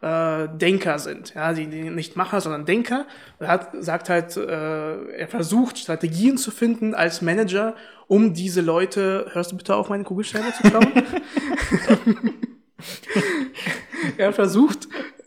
äh, 0.00 0.48
Denker 0.58 0.98
sind, 0.98 1.34
ja, 1.34 1.52
die, 1.52 1.68
die 1.68 1.90
nicht 1.90 2.16
Macher, 2.16 2.40
sondern 2.40 2.64
Denker. 2.66 3.06
Er 3.38 3.48
hat, 3.48 3.70
sagt 3.78 4.08
halt, 4.08 4.36
äh, 4.36 5.12
er 5.12 5.28
versucht 5.28 5.78
Strategien 5.78 6.38
zu 6.38 6.50
finden 6.50 6.94
als 6.94 7.22
Manager, 7.22 7.76
um 8.08 8.34
diese 8.34 8.60
Leute, 8.60 9.26
hörst 9.32 9.52
du 9.52 9.56
bitte 9.56 9.76
auf, 9.76 9.88
meine 9.88 10.04
Kugelschreiber 10.04 10.52
zu 10.52 10.68
klauen? 10.68 10.92
er 14.16 14.32
versucht, 14.32 14.88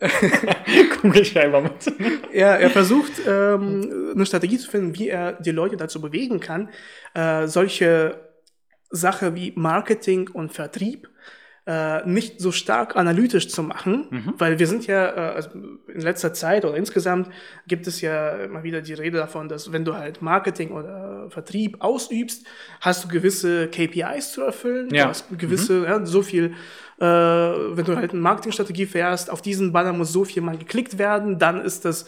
mit. 1.62 1.92
ja, 2.32 2.54
er 2.54 2.70
versucht, 2.70 3.12
ähm, 3.26 4.12
eine 4.14 4.26
Strategie 4.26 4.58
zu 4.58 4.70
finden, 4.70 4.96
wie 4.98 5.08
er 5.08 5.32
die 5.34 5.50
Leute 5.50 5.76
dazu 5.76 6.00
bewegen 6.00 6.40
kann, 6.40 6.68
äh, 7.14 7.46
solche 7.46 8.20
Sachen 8.90 9.34
wie 9.34 9.52
Marketing 9.56 10.28
und 10.30 10.52
Vertrieb 10.52 11.08
äh, 11.66 12.06
nicht 12.08 12.40
so 12.40 12.52
stark 12.52 12.94
analytisch 12.96 13.48
zu 13.48 13.62
machen, 13.62 14.06
mhm. 14.10 14.34
weil 14.38 14.58
wir 14.58 14.66
sind 14.68 14.86
ja 14.86 15.06
äh, 15.06 15.34
also 15.34 15.50
in 15.88 16.00
letzter 16.00 16.32
Zeit 16.32 16.64
oder 16.64 16.76
insgesamt 16.76 17.28
gibt 17.66 17.86
es 17.88 18.00
ja 18.00 18.36
immer 18.36 18.62
wieder 18.62 18.82
die 18.82 18.92
Rede 18.92 19.18
davon, 19.18 19.48
dass 19.48 19.72
wenn 19.72 19.84
du 19.84 19.94
halt 19.94 20.22
Marketing 20.22 20.70
oder 20.70 21.28
Vertrieb 21.30 21.78
ausübst, 21.80 22.46
hast 22.80 23.04
du 23.04 23.08
gewisse 23.08 23.68
KPIs 23.68 24.32
zu 24.32 24.42
erfüllen, 24.42 24.94
ja. 24.94 25.04
du 25.04 25.08
hast 25.10 25.38
gewisse, 25.38 25.80
mhm. 25.80 25.84
ja, 25.84 26.06
so 26.06 26.22
viel 26.22 26.54
äh, 26.98 27.04
wenn 27.04 27.84
du 27.84 27.96
halt 27.96 28.12
eine 28.12 28.20
Marketingstrategie 28.20 28.86
fährst, 28.86 29.28
auf 29.28 29.42
diesen 29.42 29.72
Banner 29.72 29.92
muss 29.92 30.12
so 30.12 30.24
viel 30.24 30.42
mal 30.42 30.56
geklickt 30.56 30.98
werden, 30.98 31.38
dann 31.38 31.60
ist 31.60 31.84
das 31.84 32.06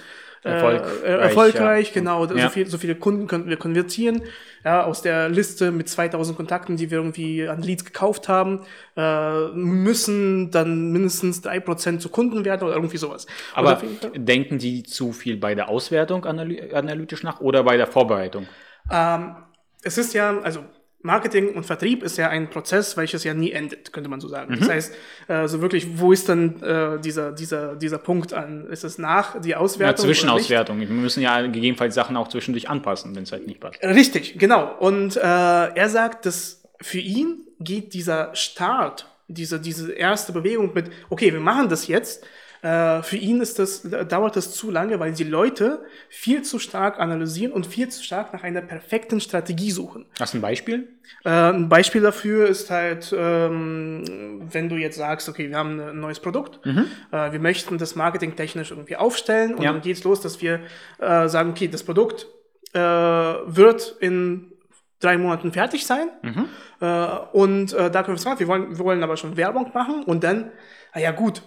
äh, 0.49 0.55
erfolgreich, 0.55 1.05
erfolgreich 1.05 1.89
ja. 1.89 1.95
genau. 1.95 2.25
Ja. 2.27 2.45
So, 2.45 2.49
viel, 2.51 2.67
so 2.67 2.79
viele 2.79 2.95
Kunden 2.95 3.27
könnten 3.27 3.49
wir 3.49 3.57
konvertieren. 3.57 4.23
Ja, 4.65 4.85
aus 4.85 5.03
der 5.03 5.29
Liste 5.29 5.71
mit 5.71 5.89
2000 5.89 6.37
Kontakten, 6.37 6.77
die 6.77 6.91
wir 6.91 6.99
irgendwie 6.99 7.49
an 7.49 7.63
Leads 7.63 7.85
gekauft 7.85 8.29
haben, 8.29 8.63
äh, 8.97 9.49
müssen 9.55 10.51
dann 10.51 10.91
mindestens 10.91 11.41
drei 11.43 11.61
Prozent 11.61 12.03
zu 12.03 12.09
Kunden 12.09 12.45
werden 12.45 12.67
oder 12.67 12.75
irgendwie 12.75 12.97
sowas. 12.97 13.27
Aber 13.55 13.81
denken 14.15 14.59
die 14.59 14.83
zu 14.83 15.13
viel 15.13 15.37
bei 15.37 15.55
der 15.55 15.69
Auswertung 15.69 16.25
analy 16.25 16.73
analytisch 16.73 17.23
nach 17.23 17.41
oder 17.41 17.63
bei 17.63 17.77
der 17.77 17.87
Vorbereitung? 17.87 18.47
Ähm, 18.91 19.37
es 19.83 19.97
ist 19.97 20.13
ja, 20.13 20.39
also 20.41 20.65
Marketing 21.01 21.55
und 21.55 21.65
Vertrieb 21.65 22.03
ist 22.03 22.19
ja 22.19 22.29
ein 22.29 22.51
Prozess, 22.51 22.97
welches 22.97 23.23
ja 23.23 23.33
nie 23.33 23.53
endet, 23.53 23.93
könnte 23.93 24.11
man 24.11 24.21
so 24.21 24.27
sagen. 24.27 24.55
Mhm. 24.55 24.59
Das 24.61 24.69
heißt, 24.69 24.95
äh, 25.29 25.49
so 25.49 25.61
wirklich, 25.61 25.99
wo 25.99 26.13
ist 26.13 26.29
dann 26.29 26.61
äh, 26.63 27.01
dieser, 27.01 27.31
dieser, 27.31 27.77
dieser 27.77 27.99
Punkt 27.99 28.33
an? 28.33 28.67
Ist 28.67 28.83
es 28.83 28.99
nach 28.99 29.41
die 29.41 29.55
Auswertung? 29.55 30.05
Ja, 30.05 30.13
Zwischenauswertung. 30.13 30.81
Wir 30.81 30.89
müssen 30.89 31.23
ja 31.23 31.43
gegebenenfalls 31.43 31.95
Sachen 31.95 32.17
auch 32.17 32.29
zwischendurch 32.29 32.69
anpassen, 32.69 33.15
wenn 33.15 33.23
es 33.23 33.31
halt 33.31 33.47
nicht 33.47 33.61
passt. 33.61 33.81
Richtig, 33.83 34.39
genau. 34.39 34.75
Und 34.79 35.17
äh, 35.17 35.21
er 35.21 35.89
sagt, 35.89 36.27
dass 36.27 36.65
für 36.81 36.99
ihn 36.99 37.43
geht 37.61 37.95
dieser 37.95 38.35
Start, 38.35 39.07
diese, 39.29 39.61
diese 39.61 39.93
erste 39.93 40.33
Bewegung 40.33 40.73
mit, 40.75 40.91
okay, 41.11 41.33
wir 41.33 41.41
machen 41.41 41.69
das 41.69 41.87
jetzt, 41.87 42.25
äh, 42.63 43.03
für 43.03 43.17
ihn 43.17 43.41
ist 43.41 43.59
das, 43.59 43.83
dauert 43.83 44.37
das 44.37 44.53
zu 44.53 44.71
lange, 44.71 44.99
weil 44.99 45.13
die 45.13 45.25
Leute 45.25 45.85
viel 46.09 46.43
zu 46.43 46.59
stark 46.59 46.99
analysieren 46.99 47.53
und 47.53 47.67
viel 47.67 47.89
zu 47.89 48.03
stark 48.03 48.33
nach 48.33 48.43
einer 48.43 48.63
perfekten 48.63 49.21
Strategie 49.21 49.71
suchen. 49.71 50.07
Hast 50.19 50.35
du 50.35 50.39
ein 50.39 50.43
Beispiel? 50.43 50.89
Äh, 51.25 51.31
ein 51.31 51.69
Beispiel 51.69 52.03
dafür 52.03 52.49
ist 52.49 52.71
halt, 52.71 53.15
ähm, 53.17 54.43
wenn 54.51 54.69
du 54.69 54.77
jetzt 54.77 54.97
sagst, 54.97 55.29
okay, 55.29 55.51
wir 55.51 55.57
haben 55.57 55.81
ein 55.81 56.01
neues 56.01 56.21
Produkt, 56.21 56.65
mhm. 56.67 56.87
äh, 57.13 57.33
wir 57.33 57.41
möchten 57.41 57.79
das 57.79 57.95
marketingtechnisch 57.95 58.71
irgendwie 58.71 58.97
aufstellen 58.97 59.55
und 59.55 59.63
ja. 59.63 59.73
dann 59.73 59.81
geht's 59.81 60.05
los, 60.05 60.21
dass 60.21 60.43
wir 60.43 60.61
äh, 60.99 61.29
sagen, 61.29 61.51
okay, 61.51 61.69
das 61.69 61.85
Produkt 61.85 62.27
äh, 62.73 62.79
wird 62.81 63.97
in 64.01 64.53
drei 65.01 65.17
Monaten 65.17 65.53
fertig 65.53 65.87
sein. 65.87 66.09
Mhm. 66.23 66.45
Äh, 66.81 67.07
und 67.33 67.73
äh, 67.73 67.91
da 67.91 68.03
können 68.03 68.17
wir 68.17 68.21
sagen, 68.21 68.41
wir 68.41 68.49
wollen, 68.49 68.71
wir 68.71 68.79
wollen 68.85 69.03
aber 69.03 69.17
schon 69.17 69.37
Werbung 69.37 69.71
machen 69.73 70.03
und 70.05 70.25
dann, 70.25 70.51
ah 70.93 70.99
ja 70.99 71.13
gut, 71.13 71.43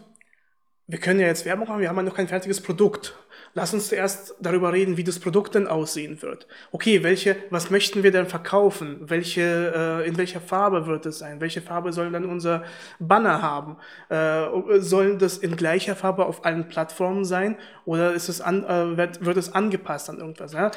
wir 0.91 0.99
können 0.99 1.21
ja 1.21 1.27
jetzt 1.27 1.45
Werbung 1.45 1.69
machen, 1.69 1.79
wir 1.79 1.87
haben 1.87 1.95
ja 1.95 2.03
noch 2.03 2.15
kein 2.15 2.27
fertiges 2.27 2.59
Produkt. 2.59 3.15
Lass 3.53 3.73
uns 3.73 3.87
zuerst 3.87 4.35
darüber 4.41 4.73
reden, 4.73 4.97
wie 4.97 5.05
das 5.05 5.19
Produkt 5.19 5.55
denn 5.55 5.65
aussehen 5.65 6.21
wird. 6.21 6.47
Okay, 6.73 7.01
welche, 7.01 7.37
was 7.49 7.69
möchten 7.69 8.03
wir 8.03 8.11
denn 8.11 8.25
verkaufen? 8.25 8.97
Welche, 8.99 10.01
äh, 10.03 10.07
in 10.07 10.17
welcher 10.17 10.41
Farbe 10.41 10.87
wird 10.87 11.05
es 11.05 11.19
sein? 11.19 11.39
Welche 11.39 11.61
Farbe 11.61 11.93
soll 11.93 12.11
dann 12.11 12.25
unser 12.25 12.65
Banner 12.99 13.41
haben? 13.41 13.77
Äh, 14.09 14.79
soll 14.79 15.17
das 15.17 15.37
in 15.37 15.55
gleicher 15.55 15.95
Farbe 15.95 16.25
auf 16.25 16.43
allen 16.43 16.67
Plattformen 16.67 17.23
sein? 17.23 17.55
Oder 17.85 18.13
ist 18.13 18.27
es 18.27 18.41
an, 18.41 18.65
äh, 18.65 18.97
wird, 18.97 19.23
wird 19.23 19.37
es 19.37 19.53
angepasst 19.53 20.09
an 20.09 20.17
irgendwas? 20.17 20.51
Ja? 20.51 20.71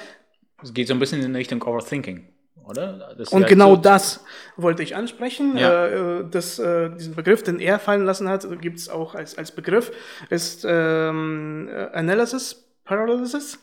Es 0.62 0.73
geht 0.73 0.87
so 0.87 0.94
ein 0.94 1.00
bisschen 1.00 1.23
in 1.23 1.35
Richtung 1.35 1.61
Overthinking 1.61 2.33
oder? 2.62 3.14
Das 3.16 3.28
und 3.30 3.46
genau 3.46 3.75
so 3.75 3.80
das 3.80 4.25
wollte 4.56 4.82
ich 4.82 4.96
ansprechen. 4.96 5.56
Ja. 5.56 5.87
Äh, 5.87 6.25
das, 6.30 6.58
äh, 6.58 6.90
diesen 6.90 7.14
Begriff, 7.14 7.42
den 7.42 7.61
er 7.61 7.78
fallen 7.78 8.04
lassen 8.04 8.28
hat, 8.28 8.46
gibt 8.61 8.78
es 8.78 8.88
auch 8.88 9.14
als, 9.14 9.37
als 9.37 9.52
Begriff, 9.52 9.92
ist 10.30 10.64
ähm, 10.68 11.68
Analysis 11.92 12.64
Paralysis. 12.84 13.58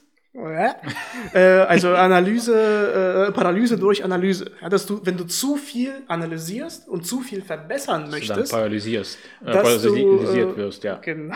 Äh, 1.34 1.40
also 1.40 1.90
Analyse, 1.90 3.28
äh, 3.28 3.32
Paralyse 3.34 3.78
durch 3.78 4.02
Analyse. 4.02 4.50
Ja, 4.62 4.70
dass 4.70 4.86
du, 4.86 5.02
wenn 5.04 5.18
du 5.18 5.26
zu 5.26 5.58
viel 5.58 5.92
analysierst 6.08 6.88
und 6.88 7.06
zu 7.06 7.20
viel 7.20 7.42
verbessern 7.42 8.04
dass 8.04 8.12
möchtest, 8.12 8.38
du 8.38 8.42
dann 8.44 8.50
paralysierst, 8.50 9.20
äh, 9.46 9.52
paralysiert 9.52 10.58
wirst, 10.58 10.84
ja. 10.86 11.00
Genau. 11.02 11.36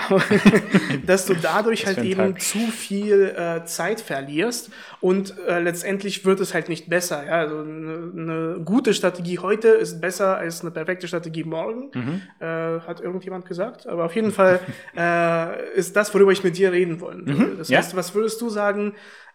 dass 1.05 1.25
du 1.25 1.33
dadurch 1.33 1.85
halt 1.85 1.97
eben 1.97 2.35
Tag. 2.35 2.41
zu 2.41 2.59
viel 2.59 3.35
äh, 3.35 3.65
Zeit 3.65 3.99
verlierst 3.99 4.69
und 5.01 5.35
äh, 5.45 5.59
letztendlich 5.59 6.23
wird 6.23 6.39
es 6.39 6.53
halt 6.53 6.69
nicht 6.69 6.89
besser. 6.89 7.25
Ja? 7.25 7.39
Also 7.39 7.59
eine, 7.59 8.11
eine 8.15 8.61
gute 8.63 8.93
Strategie 8.93 9.39
heute 9.39 9.67
ist 9.67 9.99
besser 9.99 10.37
als 10.37 10.61
eine 10.61 10.71
perfekte 10.71 11.09
Strategie 11.09 11.43
morgen, 11.43 11.91
mhm. 11.93 12.21
äh, 12.39 12.79
hat 12.79 13.01
irgendjemand 13.01 13.45
gesagt. 13.45 13.87
Aber 13.87 14.05
auf 14.05 14.15
jeden 14.15 14.31
Fall 14.31 14.61
äh, 14.97 15.75
ist 15.75 15.97
das, 15.97 16.13
worüber 16.13 16.31
ich 16.31 16.45
mit 16.45 16.57
dir 16.57 16.71
reden 16.71 17.01
wollen 17.01 17.25
Mhm. 17.25 17.57
Das 17.57 17.71
heißt, 17.71 17.91
ja? 17.91 17.97
was 17.97 18.13
würdest 18.13 18.39
du 18.41 18.49
sagen? 18.49 18.84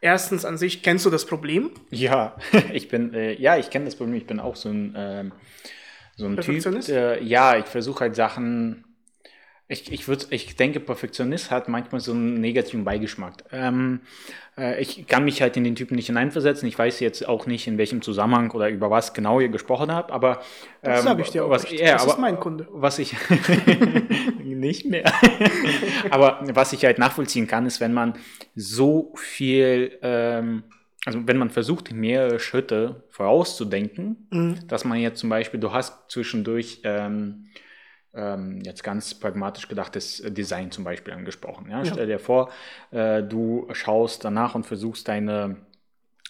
Erstens 0.00 0.44
an 0.44 0.56
sich, 0.56 0.82
kennst 0.82 1.04
du 1.04 1.10
das 1.10 1.26
Problem? 1.26 1.70
Ja, 1.90 2.36
ich 2.72 2.88
bin, 2.88 3.12
äh, 3.14 3.34
ja, 3.34 3.56
ich 3.56 3.70
kenne 3.70 3.84
das 3.84 3.96
Problem. 3.96 4.16
Ich 4.16 4.26
bin 4.26 4.40
auch 4.40 4.56
so 4.56 4.68
ein, 4.68 4.94
ähm, 4.96 5.32
so 6.16 6.26
ein 6.26 6.36
Typ. 6.38 6.88
Äh, 6.88 7.22
ja, 7.22 7.56
ich 7.56 7.66
versuche 7.66 8.00
halt 8.00 8.16
Sachen 8.16 8.84
ich, 9.70 9.92
ich, 9.92 10.08
würd, 10.08 10.26
ich 10.30 10.56
denke, 10.56 10.80
Perfektionist 10.80 11.52
hat 11.52 11.68
manchmal 11.68 12.00
so 12.00 12.10
einen 12.10 12.40
negativen 12.40 12.84
Beigeschmack. 12.84 13.44
Ähm, 13.52 14.00
äh, 14.58 14.80
ich 14.80 15.06
kann 15.06 15.24
mich 15.24 15.40
halt 15.42 15.56
in 15.56 15.62
den 15.62 15.76
Typen 15.76 15.94
nicht 15.94 16.06
hineinversetzen. 16.06 16.68
Ich 16.68 16.76
weiß 16.76 16.98
jetzt 16.98 17.28
auch 17.28 17.46
nicht, 17.46 17.68
in 17.68 17.78
welchem 17.78 18.02
Zusammenhang 18.02 18.50
oder 18.50 18.68
über 18.68 18.90
was 18.90 19.14
genau 19.14 19.38
ihr 19.38 19.48
gesprochen 19.48 19.92
habt, 19.94 20.10
aber. 20.10 20.40
Ähm, 20.82 20.92
das 20.92 21.04
sage 21.04 21.22
ich 21.22 21.30
dir 21.30 21.44
auch 21.44 21.50
was. 21.50 21.70
Ja, 21.70 21.92
das 21.92 22.02
aber, 22.02 22.12
ist 22.12 22.18
mein 22.18 22.40
Kunde. 22.40 22.66
Was 22.72 22.98
ich. 22.98 23.14
nicht 24.44 24.86
mehr. 24.86 25.04
aber 26.10 26.40
was 26.52 26.72
ich 26.72 26.84
halt 26.84 26.98
nachvollziehen 26.98 27.46
kann, 27.46 27.64
ist, 27.64 27.80
wenn 27.80 27.92
man 27.92 28.14
so 28.56 29.12
viel. 29.14 29.98
Ähm, 30.02 30.64
also 31.06 31.26
wenn 31.26 31.38
man 31.38 31.48
versucht, 31.48 31.92
mehrere 31.92 32.40
Schritte 32.40 33.04
vorauszudenken, 33.08 34.26
mhm. 34.30 34.68
dass 34.68 34.84
man 34.84 34.98
jetzt 34.98 35.20
zum 35.20 35.30
Beispiel, 35.30 35.58
du 35.58 35.72
hast 35.72 36.10
zwischendurch 36.10 36.80
ähm, 36.84 37.46
ähm, 38.14 38.60
jetzt 38.62 38.82
ganz 38.82 39.14
pragmatisch 39.14 39.68
gedachtes 39.68 40.22
Design 40.26 40.70
zum 40.70 40.84
Beispiel 40.84 41.14
angesprochen. 41.14 41.70
Ja? 41.70 41.84
Stell 41.84 42.06
dir 42.06 42.18
vor, 42.18 42.50
äh, 42.90 43.22
du 43.22 43.68
schaust 43.72 44.24
danach 44.24 44.54
und 44.54 44.66
versuchst 44.66 45.08
deine 45.08 45.56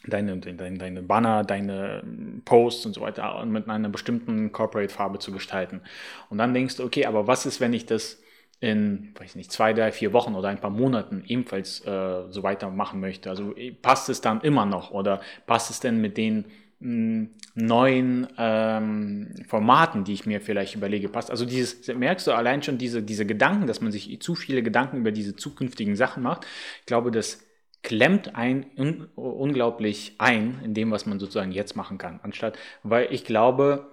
deine, 0.07 0.39
deine, 0.39 0.79
deine 0.79 1.03
Banner, 1.03 1.45
deine 1.45 2.03
Posts 2.45 2.87
und 2.87 2.95
so 2.95 3.01
weiter 3.03 3.45
mit 3.45 3.69
einer 3.69 3.89
bestimmten 3.89 4.53
Corporate-Farbe 4.53 5.19
zu 5.19 5.33
gestalten. 5.33 5.83
Und 6.31 6.39
dann 6.39 6.55
denkst 6.55 6.77
du, 6.77 6.85
okay, 6.85 7.07
aber 7.07 7.27
was 7.27 7.47
ist, 7.47 7.61
wenn 7.61 7.73
ich 7.73 7.87
das 7.87 8.23
in, 8.61 9.15
weiß 9.19 9.37
nicht, 9.37 9.53
zwei, 9.53 9.73
drei, 9.73 9.93
vier 9.93 10.13
Wochen 10.13 10.35
oder 10.35 10.49
ein 10.49 10.61
paar 10.61 10.71
Monaten 10.71 11.23
ebenfalls 11.27 11.85
äh, 11.87 12.31
so 12.31 12.43
weitermachen 12.43 13.01
möchte? 13.01 13.29
Also 13.31 13.55
passt 13.83 14.09
es 14.09 14.21
dann 14.21 14.41
immer 14.41 14.67
noch 14.67 14.91
oder 14.91 15.21
passt 15.47 15.71
es 15.71 15.81
denn 15.81 16.01
mit 16.01 16.17
den 16.17 16.47
neuen 16.81 18.27
ähm, 18.39 19.35
Formaten, 19.47 20.05
die 20.05 20.15
ich 20.15 20.25
mir 20.25 20.41
vielleicht 20.41 20.75
überlege, 20.75 21.11
passt. 21.11 21.31
Also 21.31 21.45
dieses, 21.45 21.87
merkst 21.89 22.27
du 22.27 22.33
allein 22.33 22.63
schon 22.63 22.79
diese, 22.79 23.03
diese 23.03 23.27
Gedanken, 23.27 23.67
dass 23.67 23.83
man 23.83 23.93
sich 23.93 24.21
zu 24.21 24.35
viele 24.35 24.63
Gedanken 24.63 24.97
über 24.97 25.13
diese 25.13 25.37
zukünftigen 25.37 25.95
Sachen 25.95 26.23
macht. 26.23 26.47
Ich 26.81 26.87
glaube, 26.87 27.11
das 27.11 27.45
klemmt 27.83 28.35
ein 28.35 28.67
un 28.77 29.09
unglaublich 29.15 30.15
ein 30.19 30.61
in 30.65 30.75
dem, 30.75 30.91
was 30.91 31.07
man 31.07 31.19
sozusagen 31.21 31.53
jetzt 31.53 31.77
machen 31.77 31.99
kann. 31.99 32.21
Anstatt, 32.23 32.59
weil 32.83 33.09
ich 33.13 33.25
glaube, 33.25 33.87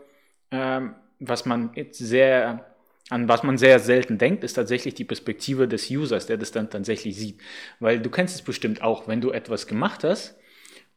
ähm, 0.51 0.95
was 1.19 1.45
man 1.45 1.71
jetzt 1.75 1.99
sehr 1.99 2.65
an 3.09 3.29
was 3.29 3.43
man 3.43 3.57
sehr 3.57 3.79
selten 3.79 4.17
denkt, 4.17 4.43
ist 4.43 4.53
tatsächlich 4.53 4.93
die 4.93 5.05
Perspektive 5.05 5.67
des 5.67 5.89
Users, 5.89 6.25
der 6.25 6.37
das 6.37 6.51
dann 6.51 6.69
tatsächlich 6.69 7.15
sieht. 7.15 7.39
Weil 7.79 7.99
du 7.99 8.09
kennst 8.09 8.35
es 8.35 8.41
bestimmt 8.41 8.81
auch, 8.81 9.07
wenn 9.07 9.21
du 9.21 9.31
etwas 9.31 9.65
gemacht 9.65 10.03
hast, 10.03 10.35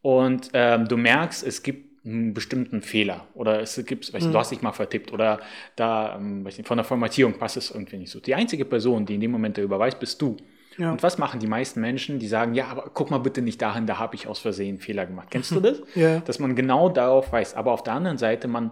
und 0.02 0.50
ähm, 0.54 0.88
du 0.88 0.97
merkst, 0.97 1.47
es 1.47 1.62
gibt 1.62 1.90
einen 2.04 2.33
bestimmten 2.33 2.80
Fehler 2.80 3.26
oder 3.35 3.61
es 3.61 3.83
gibt, 3.85 4.12
weißt, 4.12 4.26
mhm. 4.26 4.33
du 4.33 4.38
hast 4.38 4.50
dich 4.50 4.62
mal 4.62 4.73
vertippt 4.73 5.12
oder 5.12 5.40
da 5.76 6.16
ähm, 6.16 6.45
nicht, 6.45 6.66
von 6.66 6.78
der 6.78 6.85
Formatierung 6.85 7.35
passt 7.35 7.59
es 7.59 7.71
irgendwie 7.71 7.99
nicht 7.99 8.11
so. 8.11 8.21
Die 8.21 8.35
einzige 8.35 8.64
Person, 8.64 9.04
die 9.04 9.14
in 9.14 9.21
dem 9.21 9.30
Moment 9.30 9.59
darüber 9.59 9.78
weiß, 9.78 9.99
bist 9.99 10.21
du. 10.23 10.37
Ja. 10.78 10.92
Und 10.92 11.02
was 11.02 11.19
machen 11.19 11.40
die 11.40 11.47
meisten 11.47 11.80
Menschen, 11.80 12.19
die 12.19 12.26
sagen, 12.26 12.54
ja, 12.54 12.69
aber 12.69 12.90
guck 12.95 13.11
mal 13.11 13.19
bitte 13.19 13.42
nicht 13.42 13.61
dahin, 13.61 13.87
da 13.87 13.99
habe 13.99 14.14
ich 14.14 14.26
aus 14.26 14.38
Versehen 14.38 14.78
Fehler 14.78 15.04
gemacht. 15.04 15.28
Kennst 15.30 15.50
du 15.50 15.61
das? 15.61 15.83
ja. 15.95 16.21
Dass 16.21 16.38
man 16.38 16.57
genau 16.57 16.88
darauf 16.88 17.33
weiß. 17.33 17.54
Aber 17.54 17.73
auf 17.73 17.83
der 17.83 17.92
anderen 17.92 18.16
Seite, 18.16 18.49
man 18.49 18.71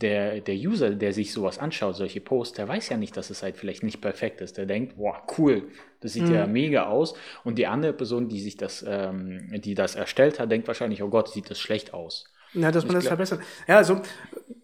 der, 0.00 0.40
der 0.40 0.54
User, 0.54 0.90
der 0.90 1.12
sich 1.12 1.32
sowas 1.32 1.58
anschaut, 1.58 1.96
solche 1.96 2.20
Posts, 2.20 2.56
der 2.56 2.68
weiß 2.68 2.88
ja 2.88 2.96
nicht, 2.96 3.16
dass 3.16 3.30
es 3.30 3.42
halt 3.42 3.56
vielleicht 3.56 3.82
nicht 3.82 4.00
perfekt 4.00 4.40
ist. 4.40 4.56
Der 4.56 4.66
denkt, 4.66 4.96
boah, 4.96 5.22
cool, 5.36 5.64
das 6.00 6.12
sieht 6.12 6.28
mhm. 6.28 6.34
ja 6.34 6.46
mega 6.46 6.86
aus. 6.86 7.14
Und 7.44 7.58
die 7.58 7.66
andere 7.66 7.92
Person, 7.92 8.28
die 8.28 8.40
sich 8.40 8.56
das, 8.56 8.84
ähm, 8.86 9.60
die 9.64 9.74
das 9.74 9.96
erstellt 9.96 10.38
hat, 10.38 10.50
denkt 10.50 10.68
wahrscheinlich, 10.68 11.02
oh 11.02 11.08
Gott, 11.08 11.30
sieht 11.30 11.50
das 11.50 11.58
schlecht 11.58 11.94
aus. 11.94 12.24
Ja, 12.54 12.70
dass 12.70 12.86
man 12.86 12.94
das 12.94 13.06
verbessert. 13.06 13.40
Ja, 13.66 13.76
also 13.76 14.00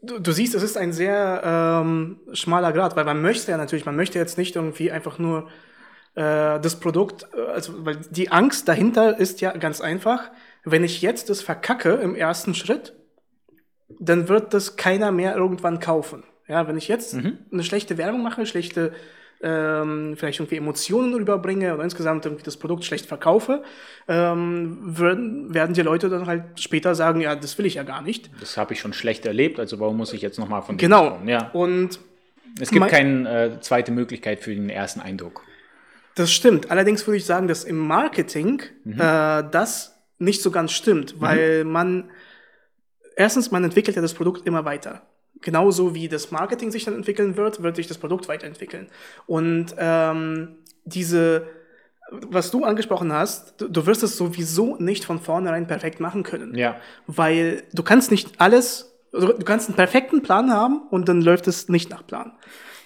du, 0.02 0.18
du 0.18 0.32
siehst, 0.32 0.54
es 0.54 0.62
ist 0.62 0.78
ein 0.78 0.92
sehr 0.92 1.42
ähm, 1.44 2.20
schmaler 2.32 2.72
Grad, 2.72 2.96
weil 2.96 3.04
man 3.04 3.20
möchte 3.20 3.50
ja 3.50 3.56
natürlich, 3.56 3.84
man 3.84 3.96
möchte 3.96 4.18
jetzt 4.18 4.38
nicht 4.38 4.56
irgendwie 4.56 4.90
einfach 4.90 5.18
nur 5.18 5.48
äh, 6.14 6.60
das 6.60 6.80
Produkt, 6.80 7.26
äh, 7.34 7.40
also 7.50 7.84
weil 7.84 7.96
die 8.10 8.30
Angst 8.30 8.68
dahinter 8.68 9.18
ist 9.18 9.40
ja 9.40 9.52
ganz 9.56 9.80
einfach, 9.80 10.30
wenn 10.64 10.84
ich 10.84 11.02
jetzt 11.02 11.28
das 11.28 11.42
verkacke 11.42 11.94
im 11.94 12.14
ersten 12.14 12.54
Schritt, 12.54 12.94
dann 14.00 14.28
wird 14.28 14.54
das 14.54 14.76
keiner 14.76 15.12
mehr 15.12 15.36
irgendwann 15.36 15.80
kaufen. 15.80 16.22
Ja, 16.46 16.68
wenn 16.68 16.76
ich 16.76 16.88
jetzt 16.88 17.14
mhm. 17.14 17.38
eine 17.52 17.64
schlechte 17.64 17.96
Werbung 17.96 18.22
mache, 18.22 18.44
schlechte 18.46 18.92
ähm, 19.42 20.14
vielleicht 20.16 20.40
irgendwie 20.40 20.56
Emotionen 20.56 21.18
überbringe 21.18 21.74
oder 21.74 21.84
insgesamt 21.84 22.24
irgendwie 22.24 22.44
das 22.44 22.56
Produkt 22.56 22.84
schlecht 22.84 23.06
verkaufe, 23.06 23.62
ähm, 24.08 24.78
würden, 24.80 25.52
werden 25.52 25.74
die 25.74 25.82
Leute 25.82 26.08
dann 26.08 26.26
halt 26.26 26.44
später 26.60 26.94
sagen, 26.94 27.20
ja, 27.20 27.36
das 27.36 27.58
will 27.58 27.66
ich 27.66 27.74
ja 27.74 27.82
gar 27.82 28.02
nicht. 28.02 28.30
Das 28.40 28.56
habe 28.56 28.72
ich 28.72 28.80
schon 28.80 28.92
schlecht 28.92 29.26
erlebt, 29.26 29.60
also 29.60 29.80
warum 29.80 29.96
muss 29.96 30.12
ich 30.12 30.22
jetzt 30.22 30.38
nochmal 30.38 30.62
von 30.62 30.76
dem 30.76 30.78
Genau. 30.78 31.10
Kommen? 31.10 31.28
Ja. 31.28 31.50
Und 31.52 31.98
es 32.60 32.70
gibt 32.70 32.88
keine 32.88 33.56
äh, 33.56 33.60
zweite 33.60 33.92
Möglichkeit 33.92 34.40
für 34.40 34.54
den 34.54 34.70
ersten 34.70 35.00
Eindruck. 35.00 35.42
Das 36.14 36.32
stimmt. 36.32 36.70
Allerdings 36.70 37.06
würde 37.06 37.16
ich 37.16 37.26
sagen, 37.26 37.48
dass 37.48 37.64
im 37.64 37.76
Marketing 37.76 38.62
mhm. 38.84 39.00
äh, 39.00 39.44
das 39.50 39.98
nicht 40.18 40.42
so 40.42 40.50
ganz 40.50 40.72
stimmt, 40.72 41.20
weil 41.20 41.64
mhm. 41.64 41.72
man 41.72 42.04
erstens, 43.16 43.50
man 43.50 43.64
entwickelt 43.64 43.96
ja 43.96 44.02
das 44.02 44.14
Produkt 44.14 44.46
immer 44.46 44.64
weiter. 44.64 45.02
Genauso 45.40 45.94
wie 45.94 46.08
das 46.08 46.30
Marketing 46.30 46.70
sich 46.70 46.84
dann 46.84 46.94
entwickeln 46.94 47.36
wird, 47.36 47.62
wird 47.62 47.76
sich 47.76 47.86
das 47.86 47.98
Produkt 47.98 48.28
weiterentwickeln. 48.28 48.88
Und 49.26 49.74
ähm, 49.78 50.56
diese, 50.84 51.46
was 52.10 52.50
du 52.50 52.64
angesprochen 52.64 53.12
hast, 53.12 53.60
du, 53.60 53.68
du 53.68 53.86
wirst 53.86 54.02
es 54.02 54.16
sowieso 54.16 54.76
nicht 54.76 55.04
von 55.04 55.20
vornherein 55.20 55.66
perfekt 55.66 56.00
machen 56.00 56.22
können. 56.22 56.54
Ja. 56.54 56.76
Weil 57.06 57.64
du 57.72 57.82
kannst 57.82 58.10
nicht 58.10 58.40
alles 58.40 58.94
Also 59.12 59.32
du 59.32 59.44
kannst 59.44 59.68
einen 59.68 59.76
perfekten 59.76 60.22
Plan 60.22 60.50
haben 60.50 60.82
und 60.90 61.08
dann 61.08 61.22
läuft 61.22 61.46
es 61.46 61.68
nicht 61.68 61.90
nach 61.90 62.04
Plan. 62.04 62.32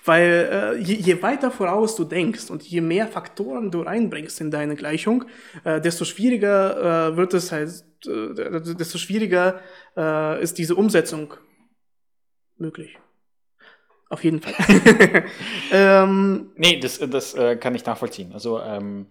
Weil 0.08 0.74
äh, 0.78 0.82
je, 0.82 0.94
je 0.94 1.22
weiter 1.22 1.50
voraus 1.50 1.94
du 1.94 2.04
denkst 2.04 2.48
und 2.50 2.62
je 2.62 2.80
mehr 2.80 3.06
Faktoren 3.06 3.70
du 3.70 3.82
reinbringst 3.82 4.40
in 4.40 4.50
deine 4.50 4.74
Gleichung, 4.74 5.26
äh, 5.64 5.82
desto 5.82 6.06
schwieriger 6.06 7.10
äh, 7.10 7.16
wird 7.18 7.34
es 7.34 7.52
halt, 7.52 7.84
äh, 8.06 8.74
desto 8.74 8.96
schwieriger 8.96 9.60
äh, 9.98 10.42
ist 10.42 10.56
diese 10.56 10.76
Umsetzung 10.76 11.34
möglich. 12.56 12.98
Auf 14.08 14.24
jeden 14.24 14.40
Fall. 14.40 14.54
ähm, 15.72 16.52
nee, 16.56 16.80
das, 16.80 17.00
das 17.00 17.34
äh, 17.34 17.56
kann 17.56 17.74
ich 17.74 17.84
nachvollziehen. 17.84 18.32
Also 18.32 18.60
ähm, 18.62 19.08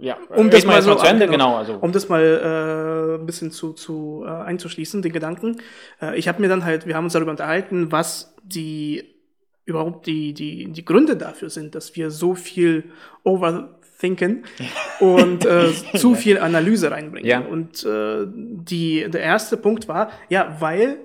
ja, 0.00 0.18
um 0.36 0.50
das 0.50 0.66
mal 0.66 0.82
so, 0.82 0.94
zu 0.96 1.06
Ende, 1.06 1.26
genau, 1.26 1.46
genau, 1.46 1.56
also. 1.56 1.74
um 1.76 1.92
das 1.92 2.10
mal 2.10 2.20
äh, 2.22 3.20
ein 3.22 3.24
bisschen 3.24 3.50
zu, 3.50 3.72
zu 3.72 4.22
äh, 4.26 4.28
einzuschließen, 4.28 5.00
den 5.00 5.12
Gedanken. 5.12 5.62
Äh, 6.02 6.18
ich 6.18 6.28
habe 6.28 6.42
mir 6.42 6.48
dann 6.48 6.66
halt, 6.66 6.86
wir 6.86 6.94
haben 6.94 7.04
uns 7.04 7.14
darüber 7.14 7.30
unterhalten, 7.30 7.90
was 7.90 8.36
die 8.44 9.13
überhaupt 9.64 10.06
die, 10.06 10.34
die, 10.34 10.70
die 10.70 10.84
Gründe 10.84 11.16
dafür 11.16 11.50
sind, 11.50 11.74
dass 11.74 11.96
wir 11.96 12.10
so 12.10 12.34
viel 12.34 12.84
overthinken 13.22 14.44
und 15.00 15.44
äh, 15.44 15.72
zu 15.96 16.14
viel 16.14 16.38
Analyse 16.38 16.90
reinbringen. 16.90 17.28
Ja. 17.28 17.40
Und 17.40 17.84
äh, 17.84 18.26
die, 18.26 19.06
der 19.08 19.22
erste 19.22 19.56
Punkt 19.56 19.88
war, 19.88 20.10
ja, 20.28 20.56
weil, 20.60 20.98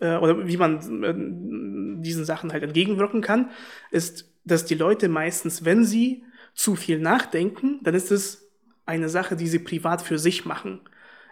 äh, 0.00 0.16
oder 0.16 0.46
wie 0.46 0.56
man 0.56 1.02
äh, 1.04 2.02
diesen 2.02 2.24
Sachen 2.24 2.52
halt 2.52 2.62
entgegenwirken 2.62 3.20
kann, 3.20 3.50
ist, 3.90 4.30
dass 4.44 4.64
die 4.64 4.74
Leute 4.74 5.08
meistens, 5.08 5.64
wenn 5.64 5.84
sie 5.84 6.24
zu 6.54 6.74
viel 6.74 6.98
nachdenken, 6.98 7.80
dann 7.82 7.94
ist 7.94 8.10
es 8.10 8.50
eine 8.86 9.08
Sache, 9.08 9.36
die 9.36 9.46
sie 9.46 9.60
privat 9.60 10.02
für 10.02 10.18
sich 10.18 10.44
machen. 10.44 10.80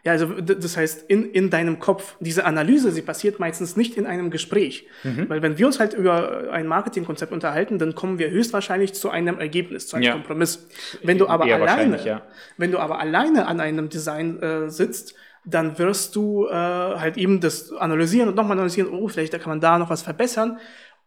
Ja, 0.04 0.12
also 0.12 0.26
das 0.40 0.76
heißt, 0.76 1.10
in, 1.10 1.24
in 1.32 1.50
deinem 1.50 1.78
Kopf, 1.80 2.16
diese 2.20 2.44
Analyse, 2.44 2.92
sie 2.92 3.02
passiert 3.02 3.40
meistens 3.40 3.76
nicht 3.76 3.96
in 3.96 4.06
einem 4.06 4.30
Gespräch. 4.30 4.86
Mhm. 5.02 5.28
Weil 5.28 5.42
wenn 5.42 5.58
wir 5.58 5.66
uns 5.66 5.80
halt 5.80 5.94
über 5.94 6.50
ein 6.52 6.66
Marketingkonzept 6.66 7.32
unterhalten, 7.32 7.78
dann 7.78 7.94
kommen 7.94 8.18
wir 8.18 8.30
höchstwahrscheinlich 8.30 8.94
zu 8.94 9.10
einem 9.10 9.38
Ergebnis, 9.38 9.88
zu 9.88 9.96
einem 9.96 10.04
ja. 10.04 10.12
Kompromiss. 10.12 10.68
Wenn 11.02 11.18
du 11.18 11.28
aber 11.28 11.44
alleine, 11.44 12.04
ja. 12.04 12.22
wenn 12.56 12.70
du 12.70 12.78
aber 12.78 13.00
alleine 13.00 13.46
an 13.46 13.60
einem 13.60 13.88
Design 13.88 14.40
äh, 14.40 14.70
sitzt, 14.70 15.14
dann 15.44 15.78
wirst 15.78 16.14
du 16.14 16.46
äh, 16.46 16.52
halt 16.52 17.16
eben 17.16 17.40
das 17.40 17.72
analysieren 17.72 18.28
und 18.28 18.34
nochmal 18.34 18.56
analysieren, 18.56 18.90
oh, 18.90 19.08
vielleicht 19.08 19.32
da 19.32 19.38
kann 19.38 19.50
man 19.50 19.60
da 19.60 19.78
noch 19.78 19.88
was 19.88 20.02
verbessern. 20.02 20.58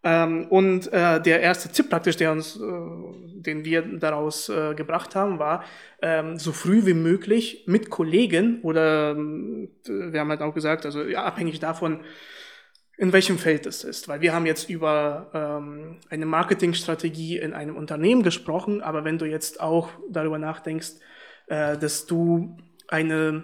Ähm, 0.04 0.48
und 0.48 0.92
äh, 0.92 1.22
der 1.22 1.42
erste 1.42 1.70
Tipp 1.70 1.90
praktisch, 1.90 2.18
der 2.18 2.32
uns, 2.32 2.56
äh, 2.56 2.60
den 2.60 3.66
wir 3.66 3.84
daraus 4.00 4.50
äh, 4.50 4.74
gebracht 4.74 5.16
haben, 5.16 5.38
war, 5.38 5.64
ähm, 6.02 6.40
so 6.40 6.52
früh 6.52 6.86
wie 6.86 6.96
möglich 6.96 7.66
mit 7.68 7.92
Kollegen 7.92 8.62
oder 8.64 9.12
äh, 9.12 9.68
wir 9.86 10.20
haben 10.20 10.30
halt 10.30 10.42
auch 10.42 10.56
gesagt, 10.56 10.86
also 10.86 11.04
ja, 11.04 11.24
abhängig 11.24 11.60
davon, 11.60 12.02
in 12.98 13.14
welchem 13.14 13.38
Feld 13.38 13.68
es 13.68 13.84
ist. 13.84 14.08
Weil 14.08 14.22
wir 14.22 14.34
haben 14.34 14.48
jetzt 14.48 14.70
über 14.70 15.30
ähm, 15.34 16.00
eine 16.10 16.26
Marketingstrategie 16.26 17.38
in 17.38 17.54
einem 17.54 17.76
Unternehmen 17.76 18.24
gesprochen, 18.24 18.82
aber 18.82 19.04
wenn 19.06 19.20
du 19.20 19.26
jetzt 19.26 19.62
auch 19.62 19.90
darüber 20.10 20.40
nachdenkst, 20.40 20.94
äh, 21.48 21.78
dass 21.78 22.08
du 22.08 22.58
eine 22.88 23.44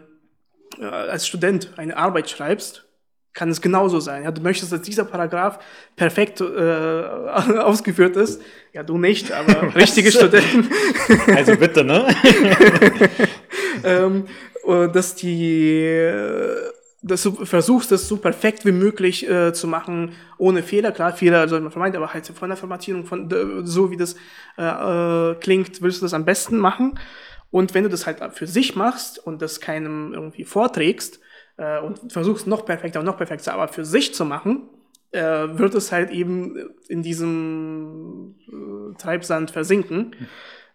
äh, 0.79 0.85
als 0.85 1.27
Student 1.27 1.73
eine 1.77 1.97
Arbeit 1.97 2.29
schreibst, 2.29 2.86
kann 3.37 3.49
es 3.49 3.61
genauso 3.61 3.99
sein. 3.99 4.23
Ja, 4.23 4.31
du 4.31 4.41
möchtest, 4.41 4.71
dass 4.71 4.81
dieser 4.81 5.05
Paragraph 5.05 5.59
perfekt 5.95 6.41
äh, 6.41 7.03
ausgeführt 7.59 8.15
ist. 8.15 8.41
Ja, 8.73 8.81
du 8.81 8.97
nicht, 8.97 9.31
aber 9.31 9.75
richtige 9.75 10.11
Studenten. 10.11 10.69
Also 11.35 11.55
bitte, 11.55 11.83
ne? 11.83 12.07
ähm, 13.83 14.25
dass 14.91 15.15
die 15.15 15.87
dass 17.03 17.23
du 17.23 17.45
versuchst, 17.45 17.91
das 17.91 18.07
so 18.07 18.17
perfekt 18.17 18.65
wie 18.65 18.71
möglich 18.71 19.29
äh, 19.29 19.53
zu 19.53 19.67
machen, 19.67 20.13
ohne 20.37 20.63
Fehler. 20.63 20.91
Klar, 20.91 21.13
Fehler 21.13 21.47
soll 21.47 21.61
man 21.61 21.71
vermeiden, 21.71 21.95
aber 21.95 22.13
halt 22.13 22.25
von 22.27 22.49
der 22.49 22.57
Formatierung, 22.57 23.05
von 23.05 23.29
so 23.63 23.91
wie 23.91 23.97
das 23.97 24.15
äh, 24.57 24.63
äh, 25.31 25.35
klingt, 25.35 25.81
willst 25.81 26.01
du 26.01 26.05
das 26.05 26.13
am 26.13 26.25
besten 26.25 26.57
machen. 26.57 26.99
Und 27.51 27.73
wenn 27.73 27.83
du 27.83 27.89
das 27.89 28.05
halt 28.05 28.19
für 28.33 28.47
sich 28.47 28.75
machst 28.75 29.19
und 29.19 29.41
das 29.41 29.61
keinem 29.61 30.13
irgendwie 30.13 30.43
vorträgst, 30.43 31.21
äh, 31.57 31.79
und 31.79 32.11
versuchst 32.11 32.47
noch 32.47 32.65
perfekter 32.65 32.99
und 32.99 33.05
noch 33.05 33.17
perfekter, 33.17 33.53
aber 33.53 33.67
für 33.67 33.85
sich 33.85 34.13
zu 34.13 34.25
machen, 34.25 34.69
äh, 35.11 35.21
wird 35.21 35.75
es 35.75 35.91
halt 35.91 36.11
eben 36.11 36.55
in 36.87 37.03
diesem 37.03 38.35
äh, 38.47 38.97
Treibsand 38.97 39.51
versinken. 39.51 40.15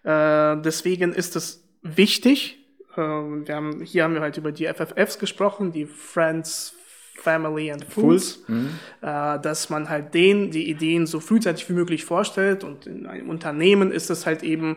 Äh, 0.05 0.57
deswegen 0.63 1.13
ist 1.13 1.37
es 1.37 1.69
wichtig, 1.83 2.59
äh, 2.97 3.01
wir 3.01 3.55
haben, 3.55 3.83
hier 3.83 4.05
haben 4.05 4.15
wir 4.15 4.21
halt 4.21 4.37
über 4.37 4.53
die 4.53 4.67
FFFs 4.67 5.19
gesprochen, 5.19 5.73
die 5.73 5.87
Friends, 5.87 6.75
Family 7.15 7.71
and 7.71 7.85
Fools, 7.85 8.33
Fools. 8.33 8.49
Mhm. 8.49 8.71
Äh, 9.01 9.41
dass 9.41 9.71
man 9.71 9.89
halt 9.89 10.15
denen 10.15 10.51
die 10.51 10.69
Ideen 10.69 11.07
so 11.07 11.21
frühzeitig 11.21 11.69
wie 11.69 11.75
möglich 11.75 12.05
vorstellt 12.05 12.65
und 12.65 12.87
in 12.87 13.07
einem 13.07 13.31
Unternehmen 13.31 13.93
ist 13.93 14.11
es 14.11 14.27
halt 14.27 14.43
eben 14.43 14.77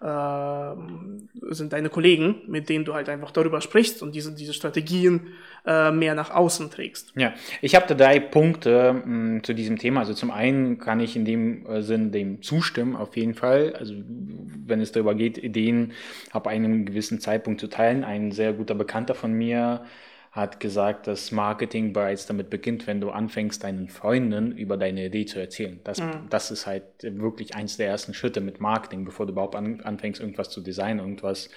äh, 0.00 1.54
sind 1.54 1.72
deine 1.72 1.88
Kollegen, 1.88 2.42
mit 2.46 2.68
denen 2.68 2.84
du 2.84 2.94
halt 2.94 3.08
einfach 3.08 3.30
darüber 3.30 3.60
sprichst 3.60 4.02
und 4.02 4.14
diese, 4.14 4.34
diese 4.34 4.52
Strategien 4.52 5.28
äh, 5.66 5.90
mehr 5.90 6.14
nach 6.14 6.30
außen 6.30 6.70
trägst. 6.70 7.12
Ja, 7.16 7.34
ich 7.62 7.74
habe 7.74 7.86
da 7.88 7.94
drei 7.94 8.20
Punkte 8.20 8.92
mh, 8.92 9.02
hm, 9.04 9.44
zu 9.44 9.54
diesem 9.54 9.78
Thema. 9.78 10.00
Also 10.00 10.14
zum 10.14 10.30
einen 10.30 10.78
kann 10.78 11.00
ich 11.00 11.16
in 11.16 11.24
dem 11.24 11.66
äh, 11.66 11.82
Sinn 11.82 12.12
dem 12.12 12.42
zustimmen, 12.42 12.94
auf 12.94 13.16
jeden 13.16 13.34
Fall. 13.34 13.74
Also 13.78 13.94
wenn 14.66 14.80
es 14.80 14.92
darüber 14.92 15.14
geht, 15.14 15.38
Ideen 15.38 15.92
ab 16.30 16.46
einem 16.46 16.84
gewissen 16.86 17.20
Zeitpunkt 17.20 17.60
zu 17.60 17.68
teilen. 17.68 18.04
Ein 18.04 18.32
sehr 18.32 18.52
guter 18.52 18.74
Bekannter 18.74 19.14
von 19.14 19.32
mir 19.32 19.84
hat 20.36 20.60
gesagt, 20.60 21.06
dass 21.06 21.32
Marketing 21.32 21.94
bereits 21.94 22.26
damit 22.26 22.50
beginnt, 22.50 22.86
wenn 22.86 23.00
du 23.00 23.10
anfängst, 23.10 23.64
deinen 23.64 23.88
Freunden 23.88 24.52
über 24.52 24.76
deine 24.76 25.06
Idee 25.06 25.24
zu 25.24 25.40
erzählen. 25.40 25.80
Das, 25.82 25.98
mhm. 25.98 26.28
das 26.28 26.50
ist 26.50 26.66
halt 26.66 26.84
wirklich 27.02 27.54
eins 27.54 27.78
der 27.78 27.88
ersten 27.88 28.12
Schritte 28.12 28.42
mit 28.42 28.60
Marketing, 28.60 29.06
bevor 29.06 29.24
du 29.24 29.32
überhaupt 29.32 29.56
an, 29.56 29.80
anfängst, 29.80 30.20
irgendwas 30.20 30.50
zu 30.50 30.60
designen, 30.60 30.98
irgendwas 30.98 31.48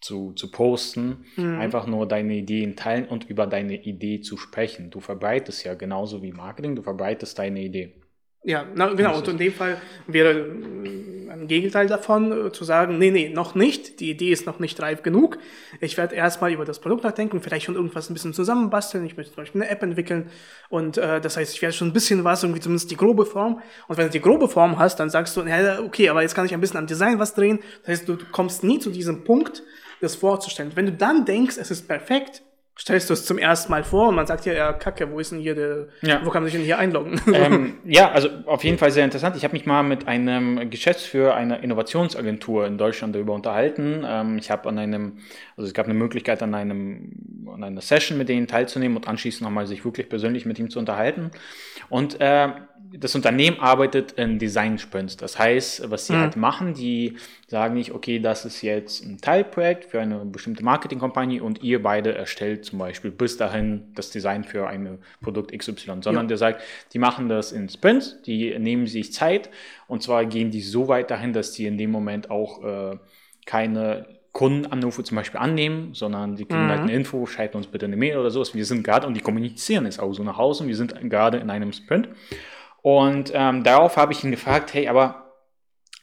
zu, 0.00 0.32
zu 0.32 0.50
posten. 0.50 1.26
Mhm. 1.36 1.58
Einfach 1.58 1.86
nur 1.86 2.08
deine 2.08 2.34
Ideen 2.34 2.76
teilen 2.76 3.06
und 3.06 3.28
über 3.28 3.46
deine 3.46 3.74
Idee 3.74 4.22
zu 4.22 4.38
sprechen. 4.38 4.90
Du 4.90 5.00
verbreitest 5.00 5.64
ja 5.64 5.74
genauso 5.74 6.22
wie 6.22 6.32
Marketing, 6.32 6.76
du 6.76 6.82
verbreitest 6.82 7.38
deine 7.38 7.60
Idee. 7.60 7.94
Ja, 8.44 8.64
na, 8.74 8.92
genau. 8.94 9.18
Und 9.18 9.28
in 9.28 9.36
dem 9.36 9.52
Fall 9.52 9.78
wäre 10.06 10.30
äh, 10.30 11.30
ein 11.30 11.48
Gegenteil 11.48 11.88
davon, 11.88 12.46
äh, 12.46 12.52
zu 12.52 12.64
sagen, 12.64 12.98
nee, 12.98 13.10
nee, 13.10 13.28
noch 13.28 13.54
nicht. 13.54 13.98
Die 14.00 14.10
Idee 14.10 14.30
ist 14.30 14.46
noch 14.46 14.60
nicht 14.60 14.80
reif 14.80 15.02
genug. 15.02 15.38
Ich 15.80 15.96
werde 15.96 16.14
erstmal 16.14 16.52
über 16.52 16.64
das 16.64 16.78
Produkt 16.78 17.02
nachdenken, 17.02 17.42
vielleicht 17.42 17.66
schon 17.66 17.74
irgendwas 17.74 18.08
ein 18.08 18.14
bisschen 18.14 18.32
zusammenbasteln. 18.32 19.04
Ich 19.04 19.16
möchte 19.16 19.34
zum 19.34 19.42
Beispiel 19.42 19.62
eine 19.62 19.70
App 19.70 19.82
entwickeln. 19.82 20.30
Und 20.68 20.98
äh, 20.98 21.20
das 21.20 21.36
heißt, 21.36 21.52
ich 21.52 21.62
werde 21.62 21.74
schon 21.74 21.88
ein 21.88 21.92
bisschen 21.92 22.22
was, 22.22 22.44
irgendwie 22.44 22.60
zumindest 22.60 22.90
die 22.90 22.96
grobe 22.96 23.26
Form. 23.26 23.60
Und 23.88 23.96
wenn 23.98 24.06
du 24.06 24.12
die 24.12 24.20
grobe 24.20 24.48
Form 24.48 24.78
hast, 24.78 25.00
dann 25.00 25.10
sagst 25.10 25.36
du, 25.36 25.42
ja, 25.42 25.80
okay, 25.80 26.08
aber 26.08 26.22
jetzt 26.22 26.34
kann 26.34 26.46
ich 26.46 26.54
ein 26.54 26.60
bisschen 26.60 26.78
am 26.78 26.86
Design 26.86 27.18
was 27.18 27.34
drehen. 27.34 27.58
Das 27.82 27.98
heißt, 27.98 28.08
du 28.08 28.18
kommst 28.30 28.62
nie 28.62 28.78
zu 28.78 28.90
diesem 28.90 29.24
Punkt, 29.24 29.64
das 30.00 30.14
vorzustellen. 30.14 30.72
Wenn 30.76 30.86
du 30.86 30.92
dann 30.92 31.24
denkst, 31.24 31.56
es 31.58 31.72
ist 31.72 31.88
perfekt, 31.88 32.42
stellst 32.80 33.10
du 33.10 33.14
es 33.14 33.24
zum 33.24 33.38
ersten 33.38 33.70
Mal 33.70 33.82
vor 33.82 34.08
und 34.08 34.14
man 34.14 34.26
sagt 34.26 34.46
ja, 34.46 34.52
ja, 34.52 34.72
Kacke, 34.72 35.10
wo 35.10 35.18
ist 35.18 35.32
denn 35.32 35.40
hier 35.40 35.54
der, 35.54 35.88
ja. 36.02 36.20
wo 36.24 36.30
kann 36.30 36.42
man 36.42 36.50
sich 36.50 36.54
denn 36.54 36.64
hier 36.64 36.78
einloggen? 36.78 37.20
Ähm, 37.38 37.74
ja, 37.84 38.10
also 38.10 38.30
auf 38.46 38.64
jeden 38.64 38.78
Fall 38.78 38.90
sehr 38.90 39.04
interessant. 39.04 39.36
Ich 39.36 39.44
habe 39.44 39.52
mich 39.52 39.64
mal 39.64 39.82
mit 39.82 40.08
einem 40.08 40.70
Geschäftsführer 40.70 41.34
einer 41.34 41.62
Innovationsagentur 41.62 42.66
in 42.66 42.78
Deutschland 42.78 43.14
darüber 43.14 43.34
unterhalten. 43.34 44.04
Ähm, 44.04 44.38
ich 44.38 44.50
habe 44.50 44.68
an 44.68 44.78
einem, 44.78 45.18
also 45.56 45.68
es 45.68 45.74
gab 45.74 45.84
eine 45.84 45.94
Möglichkeit, 45.94 46.42
an 46.42 46.54
einem, 46.54 47.46
an 47.54 47.62
einer 47.62 47.80
Session 47.80 48.18
mit 48.18 48.28
denen 48.28 48.48
teilzunehmen 48.48 48.96
und 48.96 49.06
anschließend 49.06 49.42
nochmal 49.42 49.66
sich 49.66 49.84
wirklich 49.84 50.08
persönlich 50.08 50.46
mit 50.46 50.58
ihm 50.58 50.70
zu 50.70 50.80
unterhalten. 50.80 51.30
Und 51.90 52.20
äh, 52.20 52.48
das 52.92 53.14
Unternehmen 53.14 53.60
arbeitet 53.60 54.12
in 54.12 54.38
Design 54.38 54.78
Sprints. 54.78 55.16
Das 55.16 55.38
heißt, 55.38 55.90
was 55.90 56.06
sie 56.06 56.14
mhm. 56.14 56.20
halt 56.20 56.36
machen, 56.36 56.74
die 56.74 57.16
sagen 57.46 57.74
nicht, 57.74 57.92
okay, 57.92 58.18
das 58.18 58.44
ist 58.44 58.62
jetzt 58.62 59.04
ein 59.04 59.18
Teilprojekt 59.20 59.84
für 59.84 60.00
eine 60.00 60.24
bestimmte 60.24 60.64
Marketingkompanie 60.64 61.40
und 61.40 61.62
ihr 61.62 61.82
beide 61.82 62.14
erstellt 62.14 62.64
zum 62.64 62.78
Beispiel 62.78 63.10
bis 63.10 63.36
dahin 63.36 63.88
das 63.94 64.10
Design 64.10 64.44
für 64.44 64.66
ein 64.66 64.98
Produkt 65.20 65.56
XY, 65.56 65.74
sondern 66.00 66.14
ja. 66.14 66.24
der 66.24 66.36
sagt, 66.36 66.62
die 66.92 66.98
machen 66.98 67.28
das 67.28 67.52
in 67.52 67.68
Sprints, 67.68 68.22
die 68.22 68.58
nehmen 68.58 68.86
sich 68.86 69.12
Zeit 69.12 69.50
und 69.86 70.02
zwar 70.02 70.24
gehen 70.24 70.50
die 70.50 70.62
so 70.62 70.88
weit 70.88 71.10
dahin, 71.10 71.32
dass 71.32 71.52
die 71.52 71.66
in 71.66 71.78
dem 71.78 71.90
Moment 71.90 72.30
auch 72.30 72.64
äh, 72.64 72.96
keine 73.44 74.06
Kundenanrufe 74.32 75.02
zum 75.02 75.16
Beispiel 75.16 75.40
annehmen, 75.40 75.94
sondern 75.94 76.36
die 76.36 76.44
kriegen 76.44 76.60
halt 76.60 76.66
mhm. 76.66 76.70
halt 76.70 76.82
eine 76.82 76.92
Info, 76.92 77.26
schalten 77.26 77.56
uns 77.56 77.66
bitte 77.66 77.86
eine 77.86 77.96
Mail 77.96 78.18
oder 78.18 78.30
sowas. 78.30 78.54
Wir 78.54 78.64
sind 78.64 78.84
gerade, 78.84 79.06
und 79.06 79.14
die 79.14 79.20
kommunizieren 79.20 79.84
es 79.86 79.98
auch 79.98 80.12
so 80.12 80.22
nach 80.22 80.38
außen, 80.38 80.68
wir 80.68 80.76
sind 80.76 80.94
gerade 81.10 81.38
in 81.38 81.50
einem 81.50 81.72
Sprint. 81.72 82.08
Und 82.88 83.32
ähm, 83.34 83.64
darauf 83.64 83.98
habe 83.98 84.14
ich 84.14 84.24
ihn 84.24 84.30
gefragt, 84.30 84.72
hey, 84.72 84.88
aber 84.88 85.34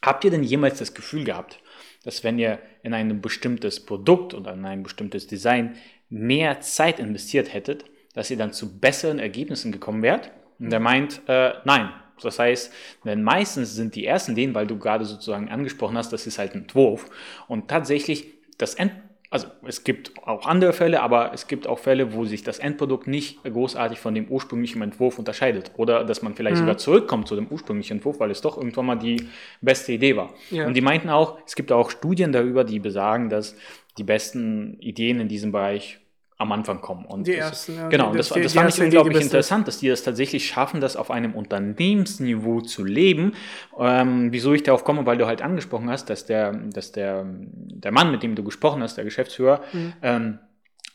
habt 0.04 0.24
ihr 0.24 0.30
denn 0.30 0.43
jemals 0.43 0.78
das 0.78 0.93
Gefühl 0.93 1.24
gehabt, 1.24 1.60
dass 2.04 2.24
wenn 2.24 2.38
ihr 2.38 2.60
in 2.84 2.93
ein 2.93 3.21
bestimmtes 3.21 3.84
Produkt 3.84 4.36
oder 4.36 4.54
in 4.54 4.63
ein 4.65 4.84
bestimmtes 4.84 5.26
Design 5.26 5.78
mehr 6.10 6.62
Zeit 6.62 7.00
investiert 7.00 7.52
hättet, 7.52 7.86
dass 8.13 8.30
ihr 8.30 8.38
dann 8.38 8.54
zu 8.54 8.80
besseren 8.80 9.17
Ergebnissen 9.17 9.71
gekommen 9.71 10.04
wärt? 10.04 10.30
Und 10.60 10.71
er 10.71 10.80
meint, 10.80 11.24
äh, 11.26 11.54
nein. 11.63 11.89
Das 12.21 12.38
heißt, 12.38 12.71
denn 13.04 13.24
meistens 13.24 13.74
sind 13.74 13.95
die 13.95 14.06
ersten 14.06 14.34
Ideen, 14.34 14.54
weil 14.54 14.67
du 14.67 14.78
gerade 14.78 15.06
sozusagen 15.06 15.50
angesprochen 15.50 15.98
hast, 15.98 16.13
das 16.13 16.28
ist 16.28 16.38
halt 16.38 16.54
ein 16.54 16.62
Entwurf. 16.62 17.10
Und 17.48 17.67
tatsächlich 17.67 18.28
das 18.60 18.76
End 18.76 18.91
also 19.36 19.48
es 19.65 19.84
gibt 19.84 20.17
auch 20.26 20.45
andere 20.45 20.71
Fälle, 20.71 21.02
aber 21.02 21.34
es 21.34 21.48
gibt 21.48 21.67
auch 21.67 21.78
Fälle, 21.78 22.13
wo 22.13 22.24
sich 22.24 22.43
das 22.43 22.58
Endprodukt 22.58 23.06
nicht 23.06 23.43
großartig 23.43 24.00
von 24.00 24.15
dem 24.15 24.30
ursprünglichen 24.30 24.82
Entwurf 24.82 25.19
unterscheidet. 25.19 25.71
Oder 25.76 26.06
dass 26.06 26.21
man 26.21 26.36
vielleicht 26.36 26.56
mhm. 26.56 26.62
sogar 26.62 26.78
zurückkommt 26.78 27.28
zu 27.28 27.36
dem 27.36 27.48
ursprünglichen 27.48 27.98
Entwurf, 27.98 28.21
weil 28.21 28.32
es 28.32 28.39
doch 28.39 28.56
irgendwann 28.58 28.86
mal 28.86 28.95
die 28.95 29.28
beste 29.60 29.91
Idee 29.91 30.15
war. 30.15 30.30
Ja. 30.52 30.65
Und 30.67 30.74
die 30.74 30.80
meinten 30.80 31.10
auch, 31.10 31.38
es 31.45 31.56
gibt 31.56 31.74
auch 31.74 31.89
Studien 31.89 32.32
darüber, 32.32 32.63
die 32.63 32.80
besagen, 32.80 33.30
dass 33.30 33.58
die 33.98 34.06
besten 34.06 34.80
Ideen 34.80 35.19
in 35.19 35.28
diesem 35.28 35.52
Bereich 35.52 36.00
am 36.38 36.52
Anfang 36.52 36.82
kommen. 36.82 37.06
Und 37.06 37.28
die 37.28 37.36
ersten, 37.36 37.76
ja. 37.76 37.88
Genau, 37.88 38.13
das, 38.13 38.30
das, 38.30 38.41
das 38.41 38.54
fand 38.54 38.69
ich 38.69 38.82
unglaublich 38.82 39.21
interessant, 39.21 39.67
dass 39.67 39.80
die 39.80 39.88
das 39.88 40.04
tatsächlich 40.04 40.48
schaffen, 40.48 40.82
das 40.82 40.98
auf 40.98 41.10
einem 41.10 41.34
Unternehmensniveau 41.34 42.62
zu 42.62 42.84
leben. 42.84 43.34
Ähm, 43.80 44.34
wieso 44.34 44.54
ich 44.54 44.63
darauf 44.63 44.84
komme, 44.84 45.06
weil 45.06 45.17
du 45.17 45.28
halt 45.28 45.41
angesprochen 45.41 45.89
hast, 45.89 46.10
dass 46.10 46.26
der, 46.26 46.52
dass 46.52 46.91
der, 46.91 47.26
der 47.26 47.91
Mann, 47.91 48.12
mit 48.12 48.21
dem 48.21 48.36
du 48.36 48.43
gesprochen 48.43 48.84
hast, 48.84 48.98
der 48.98 49.06
Geschäftsführer, 49.06 49.62
mhm. 49.71 49.93
ähm, 50.02 50.39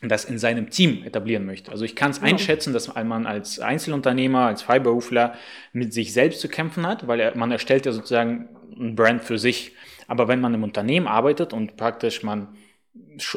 das 0.03 0.25
in 0.25 0.37
seinem 0.37 0.69
Team 0.69 1.03
etablieren 1.03 1.45
möchte. 1.45 1.71
Also 1.71 1.85
ich 1.85 1.95
kann 1.95 2.11
es 2.11 2.17
ja. 2.17 2.23
einschätzen, 2.23 2.73
dass 2.73 2.93
man 2.93 3.25
als 3.25 3.59
Einzelunternehmer, 3.59 4.45
als 4.47 4.61
Freiberufler 4.63 5.35
mit 5.73 5.93
sich 5.93 6.13
selbst 6.13 6.41
zu 6.41 6.49
kämpfen 6.49 6.85
hat, 6.87 7.07
weil 7.07 7.19
er, 7.19 7.37
man 7.37 7.51
erstellt 7.51 7.85
ja 7.85 7.91
sozusagen 7.91 8.49
ein 8.79 8.95
Brand 8.95 9.23
für 9.23 9.37
sich. 9.37 9.73
Aber 10.07 10.27
wenn 10.27 10.41
man 10.41 10.53
im 10.53 10.63
Unternehmen 10.63 11.07
arbeitet 11.07 11.53
und 11.53 11.77
praktisch 11.77 12.23
man 12.23 12.49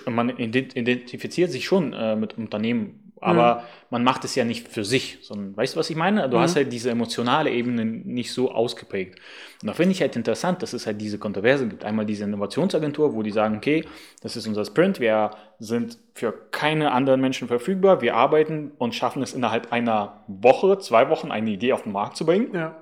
man 0.07 0.31
identifiziert 0.31 1.51
sich 1.51 1.65
schon 1.65 1.93
äh, 1.93 2.17
mit 2.17 2.37
Unternehmen, 2.37 3.13
aber 3.25 3.55
mhm. 3.55 3.61
man 3.91 4.05
macht 4.05 4.25
es 4.25 4.35
ja 4.35 4.45
nicht 4.45 4.69
für 4.69 4.85
sich, 4.85 5.19
sondern 5.23 5.57
weißt 5.57 5.75
du, 5.75 5.79
was 5.79 5.89
ich 5.89 5.97
meine? 5.97 6.29
Du 6.29 6.37
mhm. 6.37 6.43
hast 6.43 6.57
halt 6.57 6.71
diese 6.71 6.91
emotionale 6.91 7.51
Ebene 7.51 7.85
nicht 7.87 8.33
so 8.33 8.53
ausgeprägt. 8.53 9.19
Und 9.63 9.69
da 9.69 9.73
finde 9.73 9.93
ich 9.93 10.03
halt 10.03 10.15
interessant, 10.15 10.63
dass 10.63 10.75
es 10.75 10.87
halt 10.87 11.01
diese 11.01 11.19
Kontroverse 11.19 11.67
gibt. 11.67 11.85
Einmal 11.85 12.05
diese 12.05 12.25
Innovationsagentur, 12.25 13.15
wo 13.15 13.23
die 13.23 13.31
sagen, 13.31 13.57
okay, 13.57 13.85
das 14.21 14.37
ist 14.37 14.47
unser 14.47 14.67
Sprint, 14.67 15.01
wir 15.01 15.31
sind 15.59 15.97
für 16.13 16.33
keine 16.51 16.93
anderen 16.93 17.23
Menschen 17.23 17.49
verfügbar, 17.49 18.03
wir 18.03 18.15
arbeiten 18.15 18.73
und 18.77 18.95
schaffen 18.95 19.23
es 19.23 19.33
innerhalb 19.33 19.73
einer 19.73 20.25
Woche, 20.27 20.79
zwei 20.79 21.09
Wochen, 21.09 21.31
eine 21.31 21.51
Idee 21.51 21.73
auf 21.73 21.85
den 21.85 21.93
Markt 21.93 22.19
zu 22.19 22.27
bringen. 22.27 22.55
Ja. 22.55 22.77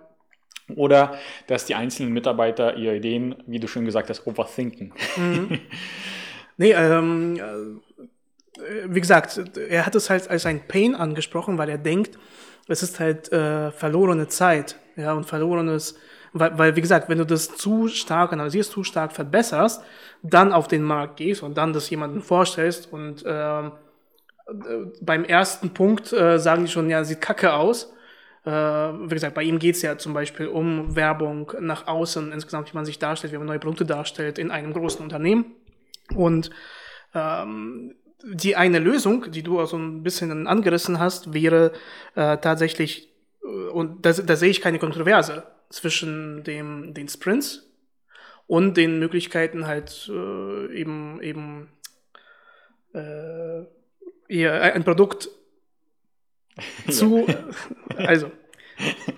Oder 0.74 1.18
dass 1.46 1.66
die 1.66 1.76
einzelnen 1.76 2.12
Mitarbeiter 2.12 2.76
ihre 2.76 2.96
Ideen, 2.96 3.37
wie 3.46 3.61
du 3.61 3.68
schon 3.68 3.85
gesagt 3.85 4.11
hast, 4.11 4.26
overthinken. 4.26 4.92
Mhm. 5.16 5.61
Nee, 6.62 6.75
ähm, 6.75 7.40
äh, 8.57 8.61
wie 8.87 9.01
gesagt, 9.01 9.59
er 9.68 9.85
hat 9.85 9.96
es 9.96 10.09
halt 10.11 10.31
als 10.31 10.46
ein 10.46 10.68
Pain 10.68 10.94
angesprochen, 10.94 11.59
weil 11.59 11.68
er 11.68 11.77
denkt, 11.77 12.20
es 12.68 12.85
ist 12.85 13.01
halt 13.01 13.33
äh, 13.33 13.72
verlorene 13.72 14.29
Zeit, 14.29 14.77
ja, 14.94 15.12
und 15.12 15.27
verlorenes, 15.27 15.98
weil, 16.33 16.57
weil, 16.57 16.77
wie 16.77 16.81
gesagt, 16.81 17.09
wenn 17.09 17.18
du 17.18 17.27
das 17.27 17.57
zu 17.57 17.88
stark 17.88 18.33
analysierst, 18.33 18.70
zu 18.70 18.85
stark 18.85 19.11
verbesserst, 19.11 19.83
dann 20.22 20.53
auf 20.53 20.68
den 20.68 20.85
Markt 20.85 21.16
gehst 21.16 21.42
und 21.42 21.59
dann 21.59 21.72
das 21.72 21.90
jemandem 21.90 22.22
vorstellst 22.22 22.92
und 22.92 23.27
äh, 23.27 23.70
beim 25.01 25.25
ersten 25.25 25.70
Punkt 25.70 26.12
äh, 26.12 26.38
sagen 26.38 26.64
die 26.66 26.70
schon, 26.70 26.88
ja, 26.88 27.03
sieht 27.03 27.20
kacke 27.20 27.55
aus. 27.55 27.92
Äh, 28.44 28.51
wie 28.51 29.14
gesagt, 29.14 29.35
bei 29.35 29.42
ihm 29.42 29.59
geht 29.59 29.75
es 29.75 29.83
ja 29.83 29.98
zum 29.98 30.14
Beispiel 30.14 30.46
um 30.46 30.94
Werbung 30.94 31.53
nach 31.59 31.88
außen, 31.88 32.31
insgesamt, 32.31 32.72
wie 32.72 32.77
man 32.77 32.85
sich 32.85 33.01
darstellt, 33.01 33.33
wie 33.33 33.38
man 33.38 33.48
neue 33.48 33.59
Produkte 33.59 33.85
darstellt 33.85 34.38
in 34.38 34.53
einem 34.53 34.72
großen 34.72 35.03
Unternehmen. 35.03 35.57
Und 36.14 36.51
ähm, 37.14 37.94
die 38.25 38.57
eine 38.57 38.79
Lösung, 38.79 39.31
die 39.31 39.42
du 39.42 39.61
auch 39.61 39.66
so 39.66 39.77
ein 39.77 40.03
bisschen 40.03 40.46
angerissen 40.46 40.98
hast, 40.98 41.33
wäre 41.33 41.72
äh, 42.14 42.38
tatsächlich, 42.38 43.12
äh, 43.42 43.46
und 43.46 44.05
da, 44.07 44.12
da 44.12 44.37
sehe 44.37 44.51
ich 44.51 44.61
keine 44.61 44.79
Kontroverse 44.79 45.44
zwischen 45.70 46.44
dem, 46.44 46.94
den 46.94 47.09
Sprints 47.09 47.68
und 48.46 48.77
den 48.77 48.98
Möglichkeiten 48.98 49.66
halt 49.66 50.11
äh, 50.12 50.75
eben, 50.75 51.20
eben 51.22 51.68
äh, 52.94 53.64
eher 54.29 54.75
ein 54.75 54.85
Produkt 54.85 55.29
zu, 56.88 57.27
also 57.96 58.31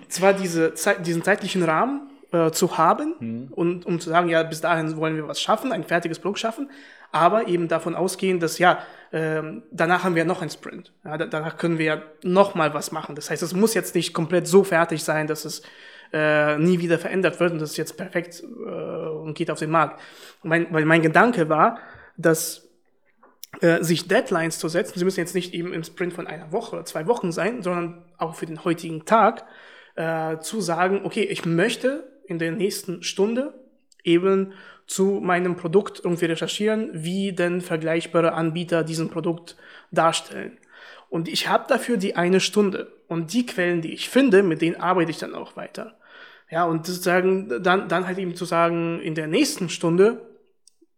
zwar 0.07 0.33
diese 0.33 0.73
diesen 1.05 1.23
zeitlichen 1.23 1.63
Rahmen, 1.63 2.09
äh, 2.35 2.51
zu 2.51 2.77
haben 2.77 3.15
mhm. 3.19 3.47
und 3.51 3.85
um 3.85 3.99
zu 3.99 4.09
sagen, 4.09 4.29
ja, 4.29 4.43
bis 4.43 4.61
dahin 4.61 4.97
wollen 4.97 5.15
wir 5.15 5.27
was 5.27 5.39
schaffen, 5.39 5.71
ein 5.71 5.83
fertiges 5.83 6.19
Produkt 6.19 6.39
schaffen, 6.39 6.69
aber 7.11 7.47
eben 7.47 7.67
davon 7.67 7.95
ausgehen, 7.95 8.39
dass 8.39 8.59
ja, 8.59 8.79
äh, 9.11 9.41
danach 9.71 10.03
haben 10.03 10.15
wir 10.15 10.25
noch 10.25 10.41
ein 10.41 10.49
Sprint. 10.49 10.91
Ja, 11.05 11.17
danach 11.17 11.57
können 11.57 11.77
wir 11.77 12.03
noch 12.23 12.55
mal 12.55 12.73
was 12.73 12.91
machen. 12.91 13.15
Das 13.15 13.29
heißt, 13.29 13.41
es 13.41 13.53
muss 13.53 13.73
jetzt 13.73 13.95
nicht 13.95 14.13
komplett 14.13 14.47
so 14.47 14.63
fertig 14.63 15.03
sein, 15.03 15.27
dass 15.27 15.45
es 15.45 15.61
äh, 16.11 16.57
nie 16.57 16.79
wieder 16.79 16.99
verändert 16.99 17.39
wird 17.39 17.53
und 17.53 17.59
das 17.59 17.71
ist 17.71 17.77
jetzt 17.77 17.95
perfekt 17.97 18.43
äh, 18.43 18.69
und 18.69 19.33
geht 19.35 19.49
auf 19.49 19.59
den 19.59 19.71
Markt. 19.71 20.01
Mein, 20.43 20.67
weil 20.71 20.85
mein 20.85 21.01
Gedanke 21.01 21.47
war, 21.47 21.79
dass 22.17 22.67
äh, 23.61 23.81
sich 23.83 24.07
Deadlines 24.07 24.59
zu 24.59 24.67
setzen, 24.67 24.99
sie 24.99 25.05
müssen 25.05 25.19
jetzt 25.19 25.35
nicht 25.35 25.53
eben 25.53 25.73
im 25.73 25.83
Sprint 25.83 26.13
von 26.13 26.27
einer 26.27 26.51
Woche 26.51 26.75
oder 26.75 26.85
zwei 26.85 27.07
Wochen 27.07 27.31
sein, 27.31 27.61
sondern 27.63 28.03
auch 28.17 28.35
für 28.35 28.45
den 28.45 28.63
heutigen 28.65 29.05
Tag, 29.05 29.45
äh, 29.95 30.39
zu 30.39 30.61
sagen, 30.61 31.01
okay, 31.03 31.23
ich 31.23 31.45
möchte 31.45 32.14
in 32.27 32.39
der 32.39 32.51
nächsten 32.51 33.03
Stunde 33.03 33.53
eben 34.03 34.53
zu 34.87 35.19
meinem 35.23 35.55
Produkt 35.55 36.01
irgendwie 36.03 36.25
recherchieren, 36.25 36.89
wie 36.93 37.33
denn 37.33 37.61
vergleichbare 37.61 38.33
Anbieter 38.33 38.83
diesen 38.83 39.09
Produkt 39.09 39.57
darstellen. 39.91 40.57
Und 41.09 41.27
ich 41.27 41.47
habe 41.47 41.65
dafür 41.67 41.97
die 41.97 42.15
eine 42.15 42.39
Stunde. 42.39 42.91
Und 43.07 43.33
die 43.33 43.45
Quellen, 43.45 43.81
die 43.81 43.93
ich 43.93 44.09
finde, 44.09 44.43
mit 44.43 44.61
denen 44.61 44.75
arbeite 44.75 45.11
ich 45.11 45.17
dann 45.17 45.35
auch 45.35 45.55
weiter. 45.55 45.97
Ja, 46.49 46.65
und 46.65 46.85
sozusagen 46.85 47.63
dann, 47.63 47.87
dann 47.87 48.07
halt 48.07 48.17
eben 48.17 48.35
zu 48.35 48.45
sagen, 48.45 48.99
in 49.01 49.15
der 49.15 49.27
nächsten 49.27 49.69
Stunde, 49.69 50.21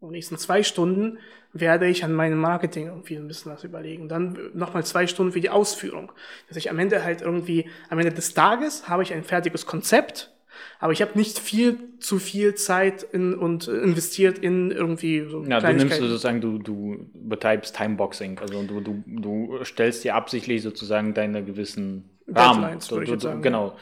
in 0.01 0.07
den 0.07 0.11
nächsten 0.11 0.37
zwei 0.37 0.63
Stunden, 0.63 1.19
werde 1.53 1.87
ich 1.87 2.03
an 2.03 2.13
meinem 2.13 2.39
Marketing 2.39 2.87
irgendwie 2.87 3.15
ein 3.15 3.27
bisschen 3.27 3.51
was 3.51 3.63
überlegen. 3.63 4.09
Dann 4.09 4.37
nochmal 4.53 4.85
zwei 4.85 5.07
Stunden 5.07 5.31
für 5.31 5.41
die 5.41 5.49
Ausführung. 5.49 6.11
Dass 6.47 6.57
ich 6.57 6.69
am 6.69 6.79
Ende 6.79 7.03
halt 7.03 7.21
irgendwie, 7.21 7.69
am 7.89 7.99
Ende 7.99 8.11
des 8.11 8.33
Tages 8.33 8.89
habe 8.89 9.03
ich 9.03 9.13
ein 9.13 9.23
fertiges 9.23 9.65
Konzept, 9.65 10.31
aber 10.79 10.93
ich 10.93 11.01
habe 11.01 11.17
nicht 11.17 11.39
viel 11.39 11.77
zu 11.99 12.19
viel 12.19 12.55
Zeit 12.55 13.03
in, 13.03 13.33
und 13.33 13.67
investiert 13.67 14.39
in 14.39 14.71
irgendwie 14.71 15.25
so 15.29 15.43
Ja, 15.43 15.59
du 15.59 15.73
nimmst 15.73 15.97
sozusagen, 15.97 16.41
du, 16.41 16.57
du 16.59 17.09
betreibst 17.13 17.75
Timeboxing. 17.75 18.39
Also 18.39 18.63
du, 18.63 18.81
du, 18.81 19.03
du 19.05 19.59
stellst 19.63 20.03
dir 20.03 20.15
absichtlich 20.15 20.61
sozusagen 20.61 21.13
deine 21.13 21.43
gewissen 21.43 22.09
Rahmen. 22.27 22.61
Deadlines, 22.61 22.91
würde 22.91 23.03
ich 23.05 23.09
jetzt 23.11 23.23
sagen. 23.23 23.41
Genau. 23.41 23.75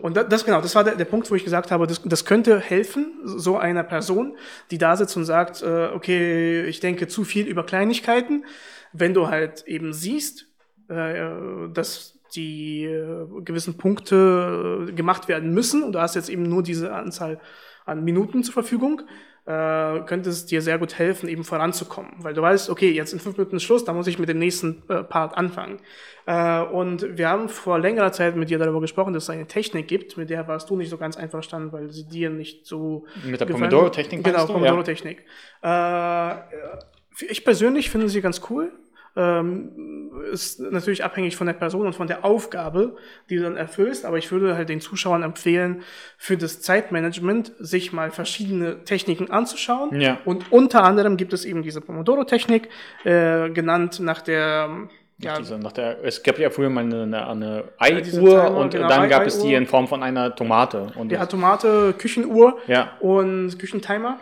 Und 0.00 0.16
das, 0.16 0.28
das 0.28 0.44
genau, 0.44 0.60
das 0.60 0.74
war 0.74 0.84
der, 0.84 0.94
der 0.96 1.04
Punkt, 1.04 1.30
wo 1.30 1.34
ich 1.34 1.44
gesagt 1.44 1.70
habe, 1.70 1.86
das, 1.86 2.00
das 2.02 2.24
könnte 2.24 2.58
helfen, 2.60 3.12
so 3.24 3.58
einer 3.58 3.82
Person, 3.82 4.36
die 4.70 4.78
da 4.78 4.96
sitzt 4.96 5.16
und 5.16 5.24
sagt, 5.24 5.62
äh, 5.62 5.88
okay, 5.94 6.64
ich 6.64 6.80
denke 6.80 7.08
zu 7.08 7.24
viel 7.24 7.46
über 7.46 7.64
Kleinigkeiten. 7.64 8.44
Wenn 8.92 9.14
du 9.14 9.28
halt 9.28 9.66
eben 9.66 9.92
siehst, 9.92 10.46
äh, 10.88 11.28
dass 11.72 12.18
die 12.34 12.84
äh, 12.84 13.26
gewissen 13.42 13.76
Punkte 13.76 14.88
äh, 14.88 14.92
gemacht 14.92 15.28
werden 15.28 15.52
müssen 15.52 15.82
und 15.82 15.92
du 15.92 16.00
hast 16.00 16.14
jetzt 16.14 16.28
eben 16.28 16.44
nur 16.44 16.62
diese 16.62 16.92
Anzahl 16.92 17.40
an 17.84 18.04
Minuten 18.04 18.44
zur 18.44 18.54
Verfügung, 18.54 19.02
äh, 19.44 20.00
könnte 20.06 20.30
es 20.30 20.46
dir 20.46 20.62
sehr 20.62 20.78
gut 20.78 20.98
helfen, 20.98 21.28
eben 21.28 21.42
voranzukommen. 21.42 22.12
Weil 22.18 22.32
du 22.32 22.42
weißt, 22.42 22.70
okay, 22.70 22.92
jetzt 22.92 23.12
in 23.12 23.18
fünf 23.18 23.36
Minuten 23.36 23.58
Schluss, 23.58 23.84
da 23.84 23.92
muss 23.92 24.06
ich 24.06 24.18
mit 24.18 24.28
dem 24.28 24.38
nächsten 24.38 24.82
äh, 24.88 25.02
Part 25.02 25.36
anfangen. 25.36 25.80
Äh, 26.26 26.60
und 26.62 27.18
wir 27.18 27.28
haben 27.28 27.48
vor 27.48 27.78
längerer 27.80 28.12
Zeit 28.12 28.36
mit 28.36 28.50
dir 28.50 28.58
darüber 28.58 28.80
gesprochen, 28.80 29.12
dass 29.12 29.24
es 29.24 29.30
eine 29.30 29.46
Technik 29.46 29.88
gibt, 29.88 30.16
mit 30.16 30.30
der 30.30 30.46
warst 30.46 30.70
du 30.70 30.76
nicht 30.76 30.90
so 30.90 30.96
ganz 30.96 31.16
einverstanden, 31.16 31.72
weil 31.72 31.90
sie 31.90 32.06
dir 32.06 32.30
nicht 32.30 32.66
so. 32.66 33.06
Mit 33.24 33.40
der 33.40 33.46
Pomodoro-Technik? 33.46 34.22
Genau, 34.22 34.46
Pomodoro-Technik. 34.46 35.24
Ja. 35.62 36.32
Äh, 36.32 37.24
ich 37.28 37.44
persönlich 37.44 37.90
finde 37.90 38.08
sie 38.08 38.20
ganz 38.20 38.42
cool 38.48 38.72
ähm, 39.16 40.10
ist 40.32 40.60
natürlich 40.60 41.04
abhängig 41.04 41.36
von 41.36 41.46
der 41.46 41.54
Person 41.54 41.86
und 41.86 41.94
von 41.94 42.06
der 42.06 42.24
Aufgabe, 42.24 42.96
die 43.28 43.36
du 43.36 43.42
dann 43.42 43.56
erfüllst. 43.56 44.04
Aber 44.04 44.18
ich 44.18 44.30
würde 44.32 44.56
halt 44.56 44.68
den 44.68 44.80
Zuschauern 44.80 45.22
empfehlen, 45.22 45.82
für 46.16 46.36
das 46.36 46.60
Zeitmanagement 46.62 47.52
sich 47.58 47.92
mal 47.92 48.10
verschiedene 48.10 48.84
Techniken 48.84 49.30
anzuschauen. 49.30 50.00
Ja. 50.00 50.18
Und 50.24 50.50
unter 50.50 50.84
anderem 50.84 51.16
gibt 51.16 51.32
es 51.32 51.44
eben 51.44 51.62
diese 51.62 51.80
Pomodoro-Technik, 51.80 52.68
äh, 53.04 53.50
genannt 53.50 54.00
nach 54.00 54.22
der 54.22 54.88
ja. 55.18 55.38
Diese, 55.38 55.56
nach 55.56 55.70
der, 55.70 56.02
es 56.02 56.20
gab 56.22 56.38
ja 56.38 56.50
früher 56.50 56.68
mal 56.68 56.82
eine, 56.82 57.02
eine, 57.02 57.28
eine 57.28 57.64
Ei-Uhr 57.78 58.32
ja, 58.32 58.46
und 58.48 58.72
genau, 58.72 58.88
dann 58.88 59.08
gab 59.08 59.24
es 59.24 59.38
die 59.38 59.54
in 59.54 59.66
Form 59.66 59.86
von 59.86 60.02
einer 60.02 60.34
Tomate. 60.34 60.92
Und 60.96 61.12
ja, 61.12 61.26
Tomate, 61.26 61.94
Küchenuhr 61.96 62.58
ja. 62.66 62.96
und 62.98 63.56
Küchentimer. 63.56 64.18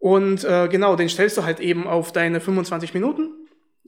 Und 0.00 0.44
äh, 0.44 0.66
genau, 0.68 0.96
den 0.96 1.08
stellst 1.08 1.38
du 1.38 1.44
halt 1.44 1.60
eben 1.60 1.86
auf 1.86 2.10
deine 2.10 2.40
25 2.40 2.92
Minuten 2.92 3.35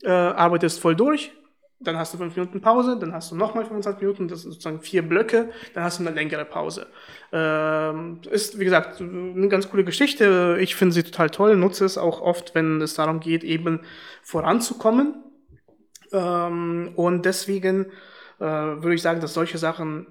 äh, 0.02 0.10
arbeitest 0.10 0.80
voll 0.80 0.96
durch, 0.96 1.32
dann 1.80 1.96
hast 1.96 2.12
du 2.12 2.18
fünf 2.18 2.34
Minuten 2.36 2.60
Pause, 2.60 2.98
dann 2.98 3.12
hast 3.12 3.30
du 3.30 3.36
nochmal 3.36 3.64
25 3.64 4.02
Minuten, 4.02 4.28
das 4.28 4.42
sind 4.42 4.52
sozusagen 4.52 4.80
vier 4.80 5.02
Blöcke, 5.02 5.50
dann 5.74 5.84
hast 5.84 6.00
du 6.00 6.06
eine 6.06 6.14
längere 6.14 6.44
Pause. 6.44 6.88
Ähm, 7.32 8.20
ist, 8.30 8.58
wie 8.58 8.64
gesagt, 8.64 9.00
eine 9.00 9.48
ganz 9.48 9.70
coole 9.70 9.84
Geschichte. 9.84 10.58
Ich 10.60 10.74
finde 10.74 10.94
sie 10.94 11.04
total 11.04 11.30
toll, 11.30 11.56
nutze 11.56 11.84
es 11.84 11.96
auch 11.96 12.20
oft, 12.20 12.54
wenn 12.54 12.80
es 12.80 12.94
darum 12.94 13.20
geht, 13.20 13.44
eben 13.44 13.80
voranzukommen. 14.22 15.22
Ähm, 16.12 16.92
und 16.96 17.24
deswegen 17.24 17.86
äh, 18.40 18.44
würde 18.44 18.94
ich 18.94 19.02
sagen, 19.02 19.20
dass 19.20 19.34
solche 19.34 19.58
Sachen 19.58 20.06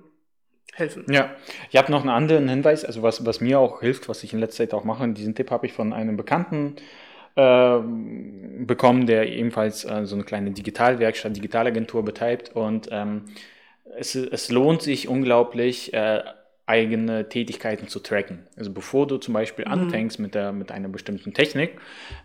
helfen. 0.73 1.06
Ja, 1.10 1.32
ich 1.69 1.78
habe 1.78 1.91
noch 1.91 2.02
einen 2.02 2.10
anderen 2.10 2.47
Hinweis, 2.47 2.86
also 2.86 3.02
was, 3.02 3.26
was 3.26 3.41
mir 3.41 3.60
auch 3.60 3.82
hilft, 3.82 4.08
was 4.08 4.23
ich 4.23 4.32
in 4.32 4.39
letzter 4.39 4.63
Zeit 4.63 4.73
auch 4.73 4.84
mache, 4.84 5.08
diesen 5.10 5.36
Tipp 5.36 5.52
habe 5.52 5.65
ich 5.65 5.73
von 5.73 5.91
einem 5.91 6.15
Bekannten 6.17 6.76
bekommen, 7.38 9.06
der 9.06 9.30
ebenfalls 9.30 9.86
äh, 9.86 10.06
so 10.06 10.15
eine 10.15 10.23
kleine 10.23 10.52
Digitalwerkstatt, 10.52 11.36
Digitalagentur 11.36 12.04
betreibt. 12.04 12.56
Und 12.56 12.89
ähm, 12.91 13.26
es, 13.97 14.15
es 14.15 14.50
lohnt 14.50 14.82
sich 14.82 15.08
unglaublich, 15.08 15.93
äh, 15.93 16.21
eigene 16.67 17.30
Tätigkeiten 17.30 17.88
zu 17.88 18.02
tracken. 18.02 18.45
Also 18.58 18.73
bevor 18.73 19.08
du 19.08 19.17
zum 19.17 19.34
Beispiel 19.34 19.63
mhm. 19.65 19.71
anfängst 19.71 20.19
mit, 20.19 20.36
der, 20.36 20.52
mit 20.52 20.69
einer 20.69 20.89
bestimmten 20.89 21.34
Technik, 21.34 21.80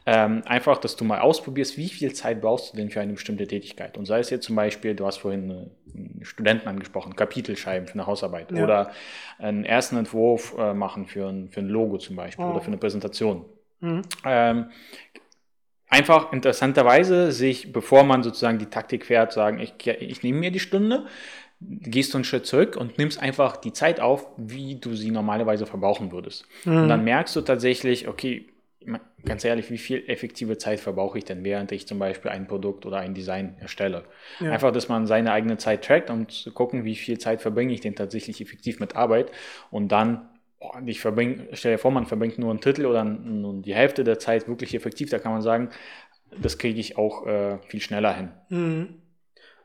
ähm, 0.04 0.42
einfach, 0.46 0.78
dass 0.78 0.96
du 0.96 1.04
mal 1.04 1.20
ausprobierst, 1.20 1.78
wie 1.78 1.88
viel 1.88 2.12
Zeit 2.12 2.40
brauchst 2.40 2.72
du 2.72 2.76
denn 2.76 2.90
für 2.90 3.00
eine 3.00 3.12
bestimmte 3.12 3.46
Tätigkeit. 3.46 3.96
Und 3.96 4.06
sei 4.06 4.18
es 4.18 4.30
jetzt 4.30 4.44
zum 4.44 4.56
Beispiel, 4.56 4.96
du 4.96 5.06
hast 5.06 5.18
vorhin 5.18 5.70
einen 5.94 6.24
Studenten 6.24 6.68
angesprochen, 6.68 7.14
Kapitelschreiben 7.14 7.86
für 7.86 7.94
eine 7.94 8.06
Hausarbeit 8.06 8.50
ja. 8.50 8.64
oder 8.64 8.90
einen 9.38 9.64
ersten 9.64 9.96
Entwurf 9.96 10.56
äh, 10.58 10.74
machen 10.74 11.06
für 11.06 11.28
ein, 11.28 11.48
für 11.50 11.60
ein 11.60 11.68
Logo 11.68 11.98
zum 11.98 12.16
Beispiel 12.16 12.44
oh. 12.44 12.50
oder 12.50 12.60
für 12.60 12.66
eine 12.66 12.78
Präsentation. 12.78 13.44
Mhm. 13.82 14.02
Ähm, 14.24 14.70
einfach 15.88 16.32
interessanterweise 16.32 17.32
sich, 17.32 17.72
bevor 17.72 18.04
man 18.04 18.22
sozusagen 18.22 18.58
die 18.58 18.66
Taktik 18.66 19.04
fährt, 19.04 19.32
sagen, 19.32 19.58
ich, 19.58 19.74
ich 19.86 20.22
nehme 20.22 20.38
mir 20.38 20.50
die 20.50 20.60
Stunde, 20.60 21.06
gehst 21.60 22.14
du 22.14 22.18
einen 22.18 22.24
Schritt 22.24 22.46
zurück 22.46 22.76
und 22.76 22.96
nimmst 22.96 23.20
einfach 23.20 23.56
die 23.56 23.72
Zeit 23.72 24.00
auf, 24.00 24.26
wie 24.36 24.76
du 24.76 24.94
sie 24.94 25.10
normalerweise 25.10 25.66
verbrauchen 25.66 26.10
würdest. 26.10 26.46
Mhm. 26.64 26.82
Und 26.82 26.88
dann 26.88 27.04
merkst 27.04 27.36
du 27.36 27.42
tatsächlich, 27.42 28.08
okay, 28.08 28.48
ganz 29.24 29.44
ehrlich, 29.44 29.70
wie 29.70 29.78
viel 29.78 30.02
effektive 30.08 30.58
Zeit 30.58 30.80
verbrauche 30.80 31.18
ich 31.18 31.24
denn, 31.24 31.44
während 31.44 31.70
ich 31.72 31.86
zum 31.86 31.98
Beispiel 31.98 32.30
ein 32.30 32.46
Produkt 32.46 32.86
oder 32.86 32.98
ein 32.98 33.14
Design 33.14 33.56
erstelle? 33.60 34.04
Ja. 34.40 34.50
Einfach, 34.50 34.72
dass 34.72 34.88
man 34.88 35.06
seine 35.06 35.32
eigene 35.32 35.58
Zeit 35.58 35.84
trackt 35.84 36.10
und 36.10 36.32
zu 36.32 36.52
gucken, 36.52 36.84
wie 36.84 36.96
viel 36.96 37.18
Zeit 37.18 37.40
verbringe 37.40 37.72
ich 37.72 37.80
denn 37.80 37.94
tatsächlich 37.94 38.40
effektiv 38.40 38.80
mit 38.80 38.96
Arbeit 38.96 39.30
und 39.70 39.92
dann 39.92 40.28
oh, 40.62 40.72
ich 40.86 41.00
verbringe, 41.00 41.48
stell 41.52 41.72
dir 41.72 41.78
vor, 41.78 41.90
man 41.90 42.06
verbringt 42.06 42.38
nur 42.38 42.50
einen 42.50 42.60
Titel 42.60 42.86
oder 42.86 43.04
nur 43.04 43.62
die 43.62 43.74
Hälfte 43.74 44.04
der 44.04 44.18
Zeit 44.18 44.48
wirklich 44.48 44.74
effektiv, 44.74 45.10
da 45.10 45.18
kann 45.18 45.32
man 45.32 45.42
sagen, 45.42 45.70
das 46.40 46.58
kriege 46.58 46.80
ich 46.80 46.96
auch 46.96 47.26
äh, 47.26 47.58
viel 47.66 47.80
schneller 47.80 48.14
hin. 48.14 48.30
Mhm. 48.48 48.88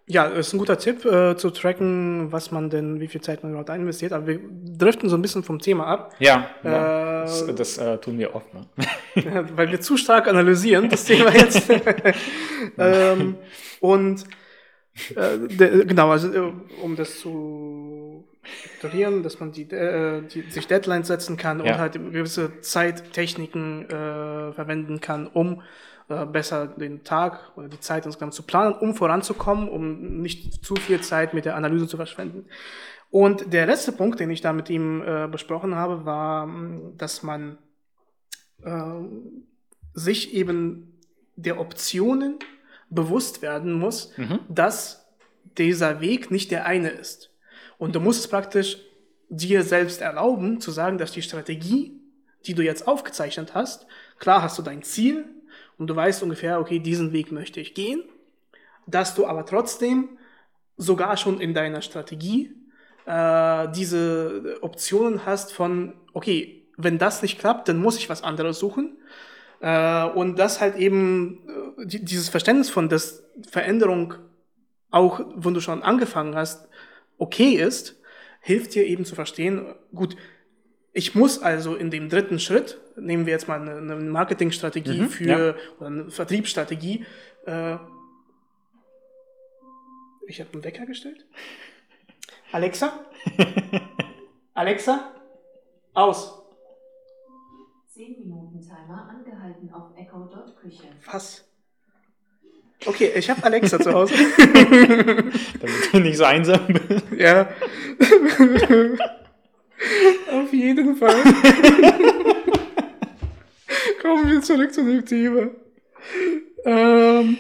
Ja, 0.10 0.26
ist 0.26 0.54
ein 0.54 0.58
guter 0.58 0.78
Tipp 0.78 1.04
äh, 1.04 1.36
zu 1.36 1.50
tracken, 1.50 2.32
was 2.32 2.52
man 2.52 2.70
denn, 2.70 3.02
wie 3.02 3.08
viel 3.08 3.20
Zeit 3.20 3.44
man 3.44 3.52
überhaupt 3.52 3.70
investiert. 3.70 4.14
Aber 4.14 4.26
wir 4.26 4.40
driften 4.78 5.10
so 5.10 5.18
ein 5.18 5.22
bisschen 5.22 5.44
vom 5.44 5.60
Thema 5.60 5.86
ab. 5.86 6.16
Ja, 6.20 6.50
äh, 6.64 6.66
das, 6.66 7.46
das 7.54 7.78
äh, 7.78 7.98
tun 7.98 8.18
wir 8.18 8.34
oft, 8.34 8.48
ne? 8.54 8.62
weil 9.56 9.70
wir 9.70 9.82
zu 9.82 9.98
stark 9.98 10.30
analysieren, 10.30 10.90
das 10.90 11.04
Thema 11.04 11.36
jetzt. 11.36 11.70
ähm, 12.78 13.36
und 13.82 14.24
äh, 15.14 15.38
de, 15.50 15.86
genau, 15.86 16.10
also 16.10 16.34
äh, 16.34 16.54
um 16.82 16.96
das 16.96 17.20
zu 17.20 17.87
iterieren, 18.78 19.24
dass 19.24 19.40
man 19.40 19.52
die, 19.52 19.64
äh, 19.64 20.22
die, 20.22 20.50
sich 20.50 20.68
Deadlines 20.68 21.08
setzen 21.08 21.38
kann 21.38 21.64
ja. 21.64 21.74
und 21.74 21.80
halt 21.80 21.94
gewisse 21.94 22.62
Zeittechniken 22.62 23.90
äh, 23.90 24.54
verwenden 24.54 25.02
kann, 25.02 25.28
um 25.28 25.62
äh, 26.10 26.26
besser 26.26 26.68
den 26.68 27.04
Tag 27.04 27.52
oder 27.56 27.68
die 27.68 27.80
Zeit 27.80 28.06
insgesamt 28.06 28.34
zu 28.34 28.44
planen, 28.44 28.74
um 28.74 28.96
voranzukommen, 28.96 29.68
um 29.68 30.22
nicht 30.22 30.66
zu 30.66 30.76
viel 30.76 31.02
Zeit 31.02 31.34
mit 31.34 31.46
der 31.46 31.56
Analyse 31.56 31.88
zu 31.88 31.98
verschwenden. 31.98 32.46
Und 33.10 33.54
der 33.54 33.66
letzte 33.66 33.92
Punkt, 33.92 34.20
den 34.20 34.30
ich 34.30 34.42
da 34.42 34.54
mit 34.54 34.70
ihm 34.70 35.02
äh, 35.02 35.28
besprochen 35.28 35.76
habe, 35.76 36.06
war, 36.06 36.50
dass 36.98 37.24
man 37.24 37.58
äh, 38.64 38.72
sich 39.94 40.34
eben 40.34 41.00
der 41.36 41.60
Optionen 41.60 42.40
bewusst 42.90 43.42
werden 43.42 43.74
muss, 43.74 44.18
mhm. 44.18 44.40
dass 44.50 45.08
dieser 45.58 46.02
Weg 46.02 46.32
nicht 46.32 46.52
der 46.52 46.66
eine 46.66 46.90
ist. 46.90 47.32
Und 47.78 47.96
du 47.96 48.00
musst 48.00 48.22
es 48.22 48.28
praktisch 48.28 48.78
dir 49.30 49.64
selbst 49.64 50.02
erlauben, 50.02 50.62
zu 50.62 50.72
sagen, 50.72 50.98
dass 50.98 51.12
die 51.12 51.22
Strategie, 51.22 52.00
die 52.46 52.54
du 52.54 52.64
jetzt 52.64 52.88
aufgezeichnet 52.88 53.54
hast, 53.54 53.88
klar 54.20 54.42
hast 54.42 54.58
du 54.58 54.62
dein 54.62 54.84
Ziel, 54.84 55.26
und 55.78 55.88
du 55.88 55.96
weißt 55.96 56.24
ungefähr, 56.24 56.60
okay, 56.60 56.80
diesen 56.80 57.14
Weg 57.14 57.32
möchte 57.32 57.60
ich 57.60 57.74
gehen, 57.74 58.02
dass 58.88 59.16
du 59.16 59.28
aber 59.28 59.46
trotzdem 59.46 60.18
sogar 60.78 61.18
schon 61.18 61.40
in 61.40 61.54
deiner 61.54 61.82
Strategie 61.82 62.56
äh, 63.06 63.68
diese 63.76 64.58
Optionen 64.62 65.26
hast 65.26 65.54
von, 65.54 65.94
okay, 66.14 66.68
wenn 66.78 66.98
das 66.98 67.22
nicht 67.22 67.40
klappt, 67.40 67.68
dann 67.68 67.78
muss 67.78 67.98
ich 67.98 68.10
was 68.10 68.24
anderes 68.24 68.60
suchen. 68.60 68.98
Äh, 69.60 70.06
und 70.06 70.38
das 70.38 70.62
halt 70.62 70.76
eben 70.76 71.76
äh, 71.78 71.86
dieses 71.86 72.30
Verständnis 72.30 72.70
von, 72.70 72.90
dass 72.90 73.24
Veränderung 73.50 74.16
auch, 74.90 75.20
wenn 75.36 75.54
du 75.54 75.60
schon 75.60 75.84
angefangen 75.84 76.36
hast, 76.36 76.70
okay 77.18 77.54
ist, 77.56 78.00
hilft 78.42 78.76
dir 78.76 78.86
eben 78.86 79.06
zu 79.06 79.16
verstehen, 79.16 79.76
gut, 79.94 80.16
ich 80.94 81.16
muss 81.16 81.40
also 81.40 81.76
in 81.76 81.92
dem 81.92 82.10
dritten 82.10 82.40
Schritt, 82.40 82.80
nehmen 82.96 83.26
wir 83.26 83.34
jetzt 83.34 83.48
mal 83.48 83.62
eine, 83.62 83.78
eine 83.78 83.96
Marketingstrategie 83.96 85.02
mhm, 85.02 85.10
für 85.10 85.26
ja. 85.26 85.56
oder 85.78 85.88
eine 85.88 86.10
Vertriebsstrategie, 86.10 87.06
äh, 87.46 87.78
ich 90.28 90.42
habe 90.42 90.52
einen 90.54 90.64
Wecker 90.64 90.86
gestellt. 90.86 91.26
Alexa? 92.52 93.06
Alexa? 94.54 95.12
Aus. 95.94 96.44
10 97.88 98.20
Minuten 98.20 98.62
Timer 98.62 99.10
angehalten 99.10 99.72
auf 99.72 99.96
Echo 99.98 100.30
Küche. 100.60 100.88
Was? 101.12 101.48
Okay, 102.86 103.12
ich 103.16 103.30
habe 103.30 103.44
Alexa 103.44 103.80
zu 103.80 103.92
Hause. 103.92 104.14
Damit 104.38 105.94
du 105.94 106.00
nicht 106.00 106.18
so 106.18 106.26
einsam 106.26 106.68
bist. 106.68 107.06
Ja. 107.18 107.50
Auf 110.32 110.54
jeden 110.54 110.96
Fall. 110.96 111.24
Kommen 114.02 114.32
wir 114.32 114.42
zurück 114.42 114.74
zu 114.74 114.84
dem 114.84 115.06
Thema. 115.06 115.50
Ähm, 116.66 117.38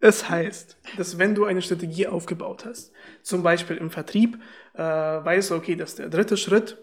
es 0.00 0.28
heißt, 0.28 0.76
dass 0.96 1.18
wenn 1.18 1.34
du 1.34 1.44
eine 1.44 1.62
Strategie 1.62 2.06
aufgebaut 2.06 2.64
hast, 2.66 2.92
zum 3.22 3.42
Beispiel 3.42 3.76
im 3.76 3.90
Vertrieb, 3.90 4.38
äh, 4.74 4.82
weißt 4.82 5.50
du, 5.50 5.54
okay, 5.54 5.76
das 5.76 5.90
ist 5.90 5.98
der 5.98 6.10
dritte 6.10 6.36
Schritt. 6.36 6.76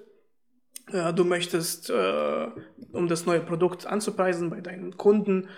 Äh, 0.91 1.13
du 1.13 1.23
möchtest, 1.23 1.89
äh, 1.89 2.47
um 2.91 3.07
das 3.07 3.25
neue 3.25 3.41
Produkt 3.41 3.85
anzupreisen 3.85 4.49
bei 4.49 4.61
deinen 4.61 4.97
Kunden, 4.97 5.49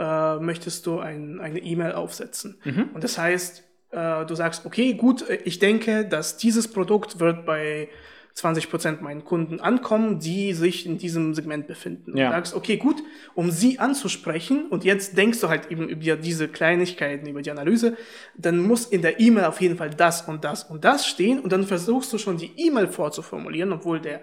äh, 0.00 0.38
möchtest 0.38 0.86
du 0.86 0.98
ein, 0.98 1.40
eine 1.40 1.58
E-Mail 1.58 1.92
aufsetzen. 1.92 2.58
Mhm. 2.64 2.90
Und 2.94 3.04
das 3.04 3.18
heißt, 3.18 3.62
äh, 3.90 4.24
du 4.24 4.34
sagst, 4.34 4.64
okay, 4.64 4.94
gut, 4.94 5.24
ich 5.44 5.58
denke, 5.58 6.06
dass 6.06 6.38
dieses 6.38 6.68
Produkt 6.68 7.20
wird 7.20 7.44
bei 7.44 7.88
20 8.32 8.70
Prozent 8.70 9.02
meinen 9.02 9.24
Kunden 9.24 9.60
ankommen, 9.60 10.18
die 10.18 10.54
sich 10.54 10.86
in 10.86 10.96
diesem 10.96 11.34
Segment 11.34 11.66
befinden. 11.66 12.16
Ja. 12.16 12.28
Und 12.28 12.32
sagst, 12.32 12.54
okay, 12.54 12.78
gut, 12.78 13.02
um 13.34 13.50
sie 13.50 13.78
anzusprechen 13.78 14.68
und 14.70 14.84
jetzt 14.84 15.18
denkst 15.18 15.40
du 15.40 15.48
halt 15.48 15.70
eben 15.70 15.88
über 15.88 16.16
diese 16.16 16.48
Kleinigkeiten, 16.48 17.26
über 17.28 17.42
die 17.42 17.50
Analyse, 17.50 17.98
dann 18.38 18.58
muss 18.58 18.86
in 18.86 19.02
der 19.02 19.20
E-Mail 19.20 19.44
auf 19.44 19.60
jeden 19.60 19.76
Fall 19.76 19.90
das 19.90 20.22
und 20.22 20.44
das 20.44 20.64
und 20.64 20.84
das 20.84 21.06
stehen 21.06 21.40
und 21.40 21.52
dann 21.52 21.66
versuchst 21.66 22.10
du 22.12 22.18
schon 22.18 22.38
die 22.38 22.52
E-Mail 22.56 22.86
vorzuformulieren, 22.86 23.72
obwohl 23.72 24.00
der 24.00 24.22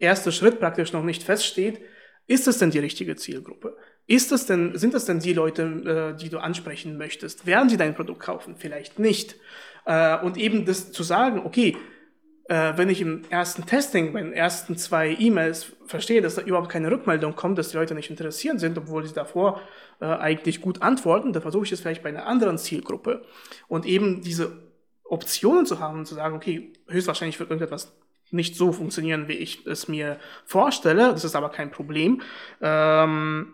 erste 0.00 0.32
Schritt 0.32 0.58
praktisch 0.58 0.92
noch 0.92 1.04
nicht 1.04 1.22
feststeht. 1.22 1.80
Ist 2.26 2.48
es 2.48 2.58
denn 2.58 2.70
die 2.70 2.78
richtige 2.78 3.14
Zielgruppe? 3.14 3.76
Ist 4.06 4.32
es 4.32 4.46
denn, 4.46 4.76
sind 4.76 4.94
das 4.94 5.04
denn 5.04 5.20
die 5.20 5.32
Leute, 5.32 6.14
äh, 6.14 6.20
die 6.20 6.28
du 6.28 6.38
ansprechen 6.38 6.98
möchtest? 6.98 7.46
Werden 7.46 7.68
sie 7.68 7.76
dein 7.76 7.94
Produkt 7.94 8.20
kaufen? 8.20 8.56
Vielleicht 8.56 8.98
nicht. 8.98 9.36
Äh, 9.84 10.18
und 10.18 10.36
eben 10.36 10.64
das 10.64 10.92
zu 10.92 11.02
sagen, 11.02 11.42
okay, 11.44 11.76
äh, 12.48 12.72
wenn 12.76 12.88
ich 12.88 13.00
im 13.00 13.22
ersten 13.30 13.64
Testing, 13.66 14.12
bei 14.12 14.20
den 14.20 14.32
ersten 14.32 14.76
zwei 14.76 15.16
E-Mails 15.18 15.72
verstehe, 15.86 16.20
dass 16.20 16.34
da 16.34 16.42
überhaupt 16.42 16.68
keine 16.68 16.90
Rückmeldung 16.90 17.36
kommt, 17.36 17.58
dass 17.58 17.70
die 17.70 17.76
Leute 17.76 17.94
nicht 17.94 18.10
interessiert 18.10 18.60
sind, 18.60 18.76
obwohl 18.76 19.06
sie 19.06 19.14
davor 19.14 19.60
äh, 20.00 20.06
eigentlich 20.06 20.60
gut 20.60 20.82
antworten, 20.82 21.32
dann 21.32 21.42
versuche 21.42 21.64
ich 21.64 21.72
es 21.72 21.80
vielleicht 21.80 22.02
bei 22.02 22.08
einer 22.08 22.26
anderen 22.26 22.58
Zielgruppe. 22.58 23.24
Und 23.68 23.86
eben 23.86 24.22
diese 24.22 24.52
Optionen 25.04 25.66
zu 25.66 25.78
haben 25.78 26.00
und 26.00 26.06
zu 26.06 26.14
sagen, 26.14 26.34
okay, 26.34 26.72
höchstwahrscheinlich 26.88 27.38
wird 27.38 27.50
irgendetwas 27.50 27.92
nicht 28.30 28.56
so 28.56 28.72
funktionieren, 28.72 29.28
wie 29.28 29.34
ich 29.34 29.66
es 29.66 29.88
mir 29.88 30.18
vorstelle, 30.44 31.12
das 31.12 31.24
ist 31.24 31.36
aber 31.36 31.50
kein 31.50 31.70
Problem. 31.70 32.22
Ähm, 32.60 33.52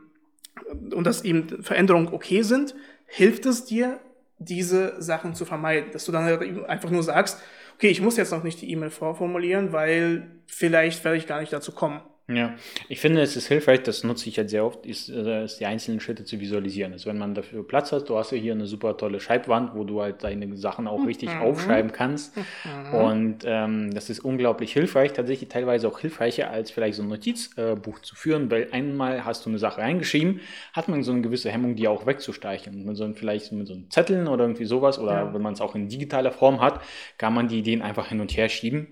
und 0.95 1.05
dass 1.05 1.25
eben 1.25 1.63
Veränderungen 1.63 2.09
okay 2.09 2.43
sind, 2.43 2.75
hilft 3.07 3.47
es 3.47 3.65
dir, 3.65 4.01
diese 4.39 5.01
Sachen 5.03 5.35
zu 5.35 5.45
vermeiden. 5.45 5.91
Dass 5.93 6.05
du 6.05 6.13
dann 6.13 6.25
halt 6.25 6.67
einfach 6.69 6.91
nur 6.91 7.03
sagst, 7.03 7.43
okay, 7.75 7.89
ich 7.89 8.01
muss 8.01 8.17
jetzt 8.17 8.33
noch 8.33 8.45
nicht 8.45 8.61
die 8.61 8.71
E-Mail 8.71 8.91
vorformulieren, 8.91 9.73
weil 9.73 10.31
vielleicht 10.47 11.05
werde 11.05 11.19
ich 11.19 11.27
gar 11.27 11.41
nicht 11.41 11.53
dazu 11.53 11.73
kommen. 11.73 12.01
Ja, 12.31 12.57
ich 12.91 13.01
finde, 13.01 13.23
es 13.23 13.37
ist 13.37 13.49
hilfreich, 13.49 13.85
das 13.85 14.05
nutze 14.05 14.29
ich 14.29 14.37
jetzt 14.37 14.51
sehr 14.51 14.63
oft, 14.63 14.85
ist, 14.85 15.09
äh, 15.09 15.45
ist 15.45 15.61
die 15.61 15.65
einzelnen 15.65 15.99
Schritte 15.99 16.27
zu 16.27 16.39
visualisieren. 16.39 16.93
Also 16.93 17.09
wenn 17.09 17.17
man 17.17 17.35
dafür 17.35 17.67
Platz 17.67 17.91
hat, 17.91 18.07
du 18.11 18.19
hast 18.19 18.33
ja 18.33 18.37
hier 18.37 18.53
eine 18.53 18.67
super 18.67 18.99
tolle 18.99 19.19
Schreibwand, 19.19 19.75
wo 19.75 19.85
du 19.85 20.03
halt 20.03 20.23
deine 20.23 20.55
Sachen 20.59 20.89
auch 20.89 21.07
richtig 21.07 21.31
mhm. 21.31 21.41
aufschreiben 21.41 21.91
kannst. 21.91 22.37
Mhm. 22.37 22.95
Und 22.95 23.39
ähm, 23.47 23.95
das 23.95 24.11
ist 24.11 24.21
unglaublich 24.21 24.75
hilfreich, 24.75 25.15
tatsächlich 25.15 25.49
teilweise 25.49 25.89
auch 25.89 26.01
hilfreicher, 26.01 26.51
als 26.51 26.71
vielleicht 26.71 26.97
so 26.97 27.03
ein 27.03 27.09
Notizbuch 27.09 27.99
äh, 27.99 28.03
zu 28.03 28.15
führen, 28.15 28.51
weil 28.51 28.69
einmal 28.73 29.25
hast 29.25 29.47
du 29.47 29.49
eine 29.49 29.59
Sache 29.59 29.81
reingeschrieben, 29.81 30.41
hat 30.75 30.89
man 30.89 31.03
so 31.03 31.13
eine 31.13 31.23
gewisse 31.23 31.51
Hemmung, 31.51 31.77
die 31.77 31.89
auch 31.89 32.05
wegzustreichen. 32.05 32.87
Und 32.87 32.95
so 32.95 33.11
vielleicht 33.15 33.53
mit 33.53 33.67
so 33.69 33.73
einem 33.73 33.91
Zetteln 33.91 34.29
oder 34.29 34.45
irgendwie 34.45 34.67
sowas, 34.67 34.99
oder 34.99 35.13
ja. 35.13 35.35
wenn 35.35 35.41
man 35.41 35.55
es 35.55 35.63
auch 35.63 35.75
in 35.75 35.89
digitaler 35.89 36.33
Form 36.33 36.61
hat, 36.61 36.83
kann 37.17 37.33
man 37.33 37.49
die 37.49 37.61
Ideen 37.61 37.81
einfach 37.81 38.09
hin 38.09 38.21
und 38.21 38.37
her 38.37 38.51
schieben 38.51 38.89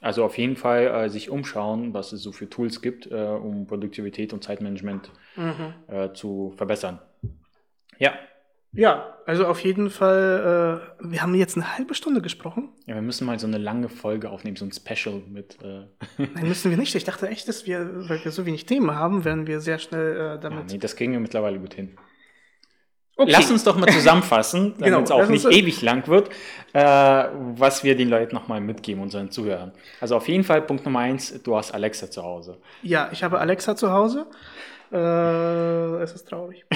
Also 0.00 0.24
auf 0.24 0.38
jeden 0.38 0.56
Fall 0.56 0.86
äh, 0.86 1.08
sich 1.10 1.28
umschauen, 1.30 1.92
was 1.92 2.12
es 2.12 2.22
so 2.22 2.32
für 2.32 2.48
Tools 2.48 2.80
gibt, 2.80 3.06
äh, 3.10 3.14
um 3.14 3.66
Produktivität 3.66 4.32
und 4.32 4.42
Zeitmanagement 4.42 5.10
Mhm. 5.36 5.74
äh, 5.88 6.12
zu 6.12 6.52
verbessern. 6.56 6.98
Ja. 7.98 8.12
Ja, 8.72 9.16
also 9.26 9.46
auf 9.46 9.60
jeden 9.64 9.90
Fall, 9.90 10.80
äh, 11.00 11.10
wir 11.10 11.22
haben 11.22 11.34
jetzt 11.34 11.56
eine 11.56 11.76
halbe 11.76 11.92
Stunde 11.94 12.22
gesprochen. 12.22 12.68
ja, 12.86 12.94
wir 12.94 13.02
müssen 13.02 13.26
mal 13.26 13.36
so 13.38 13.48
eine 13.48 13.58
lange 13.58 13.88
Folge 13.88 14.30
aufnehmen, 14.30 14.56
so 14.56 14.64
ein 14.64 14.70
Special 14.72 15.22
mit. 15.28 15.58
Äh, 15.60 15.86
Nein, 16.34 16.46
müssen 16.48 16.70
wir 16.70 16.78
nicht. 16.78 16.94
Ich 16.94 17.02
dachte 17.04 17.28
echt, 17.28 17.48
dass 17.48 17.66
wir, 17.66 18.08
weil 18.08 18.24
wir 18.24 18.30
so 18.30 18.46
wenig 18.46 18.66
Themen 18.66 18.94
haben, 18.94 19.24
werden 19.24 19.48
wir 19.48 19.60
sehr 19.60 19.78
schnell 19.80 20.16
äh, 20.16 20.18
ja, 20.18 20.36
damit. 20.38 20.70
nee, 20.70 20.78
das 20.78 20.94
kriegen 20.94 21.12
wir 21.12 21.18
mittlerweile 21.20 21.58
gut 21.58 21.74
hin. 21.74 21.96
Okay. 23.22 23.32
Lass 23.32 23.50
uns 23.50 23.64
doch 23.64 23.76
mal 23.76 23.88
zusammenfassen, 23.90 24.74
damit 24.78 24.84
Genau, 24.84 25.00
es 25.02 25.10
auch 25.10 25.18
lass 25.18 25.28
uns- 25.28 25.44
nicht 25.44 25.56
ewig 25.58 25.82
lang 25.82 26.06
wird, 26.08 26.30
äh, 26.72 26.80
was 27.56 27.84
wir 27.84 27.94
den 27.94 28.08
Leuten 28.08 28.34
nochmal 28.34 28.60
mitgeben, 28.62 29.02
unseren 29.02 29.30
Zuhörern. 29.30 29.72
Also 30.00 30.16
auf 30.16 30.26
jeden 30.28 30.42
Fall 30.44 30.62
Punkt 30.62 30.84
Nummer 30.86 31.00
eins, 31.00 31.42
du 31.42 31.54
hast 31.56 31.72
Alexa 31.72 32.10
zu 32.10 32.22
Hause. 32.22 32.56
Ja, 32.82 33.10
ich 33.12 33.22
habe 33.22 33.38
Alexa 33.38 33.76
zu 33.76 33.90
Hause. 33.92 34.26
Äh, 34.92 34.96
es 36.02 36.12
ist 36.14 36.28
traurig. 36.28 36.64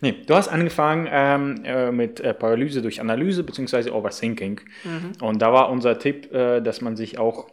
Nee, 0.00 0.16
du 0.26 0.34
hast 0.34 0.48
angefangen 0.48 1.08
ähm, 1.10 1.62
äh, 1.64 1.92
mit 1.92 2.18
äh, 2.20 2.34
Paralyse 2.34 2.82
durch 2.82 3.00
Analyse 3.00 3.44
bzw. 3.44 3.90
Overthinking. 3.90 4.60
Und 5.20 5.40
da 5.40 5.52
war 5.52 5.70
unser 5.70 5.98
Tipp, 5.98 6.32
äh, 6.34 6.60
dass 6.60 6.80
man 6.80 6.96
sich 6.96 7.18
auch, 7.20 7.46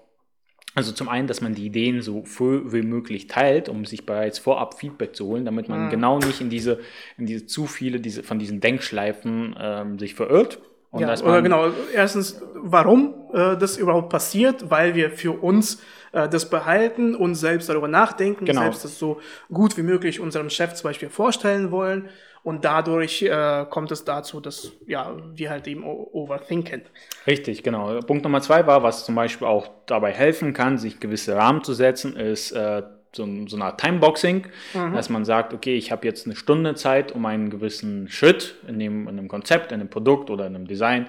also 0.80 0.94
zum 0.94 1.10
einen, 1.10 1.28
dass 1.28 1.42
man 1.42 1.54
die 1.54 1.66
Ideen 1.66 2.02
so 2.02 2.24
früh 2.24 2.62
wie 2.72 2.82
möglich 2.82 3.28
teilt, 3.28 3.68
um 3.68 3.84
sich 3.86 4.06
bereits 4.06 4.40
vorab 4.40 4.80
Feedback 4.80 5.14
zu 5.14 5.26
holen, 5.28 5.44
damit 5.44 5.68
man 5.68 5.90
genau 5.90 6.20
nicht 6.20 6.40
in 6.40 6.50
diese, 6.50 6.80
in 7.18 7.26
diese 7.26 7.46
zu 7.46 7.68
viele 7.68 8.00
diese, 8.00 8.24
von 8.24 8.40
diesen 8.40 8.62
Denkschleifen 8.62 9.56
ähm, 9.60 10.00
sich 10.00 10.16
verirrt. 10.16 10.60
Und 10.92 11.02
Ja, 11.02 11.14
oder 11.22 11.42
genau. 11.42 11.68
Erstens, 11.94 12.42
warum 12.56 13.14
äh, 13.34 13.58
das 13.58 13.78
überhaupt 13.78 14.10
passiert, 14.10 14.72
weil 14.72 14.96
wir 14.96 15.12
für 15.12 15.34
uns 15.44 15.82
äh, 16.14 16.28
das 16.30 16.50
behalten 16.50 17.14
und 17.14 17.36
selbst 17.36 17.70
darüber 17.70 17.88
nachdenken, 17.88 18.46
Genau. 18.46 18.62
selbst 18.62 18.86
das 18.86 18.98
so 18.98 19.20
gut 19.52 19.78
wie 19.78 19.84
möglich 19.84 20.20
unserem 20.20 20.50
Chef 20.50 20.74
zum 20.76 20.90
Beispiel 20.90 21.10
vorstellen 21.10 21.72
wollen. 21.72 22.10
Und 22.44 22.66
dadurch 22.66 23.22
äh, 23.22 23.66
kommt 23.70 23.92
es 23.92 24.06
dazu, 24.06 24.40
dass 24.40 24.72
ja, 24.88 25.16
wir 25.34 25.50
halt 25.50 25.68
eben 25.68 25.84
overthinken. 25.84 26.84
Richtig, 27.28 27.64
genau. 27.64 28.00
Punkt 28.00 28.24
Nummer 28.24 28.42
zwei 28.42 28.66
war, 28.66 28.84
was 28.84 29.06
zum 29.06 29.16
Beispiel 29.16 29.48
auch 29.48 29.70
dabei 29.86 30.12
helfen 30.12 30.54
kann, 30.54 30.78
sich 30.78 31.00
gewisse 31.00 31.36
Rahmen 31.36 31.64
zu 31.64 31.74
setzen, 31.74 32.16
ist 32.16 32.52
äh, 32.52 32.84
so, 33.12 33.28
so 33.48 33.56
eine 33.56 33.66
Art 33.66 33.82
Timeboxing, 33.82 34.48
dass 34.94 35.10
man 35.10 35.26
sagt, 35.26 35.54
okay, 35.54 35.76
ich 35.76 35.92
habe 35.92 36.06
jetzt 36.06 36.26
eine 36.28 36.36
Stunde 36.36 36.76
Zeit, 36.76 37.12
um 37.12 37.26
einen 37.26 37.50
gewissen 37.50 38.08
Schritt 38.08 38.56
in, 38.68 38.80
dem, 38.80 39.08
in 39.08 39.18
einem 39.18 39.28
Konzept, 39.28 39.72
in 39.72 39.80
einem 39.80 39.90
Produkt 39.90 40.30
oder 40.30 40.46
in 40.46 40.56
einem 40.56 40.68
Design 40.68 41.08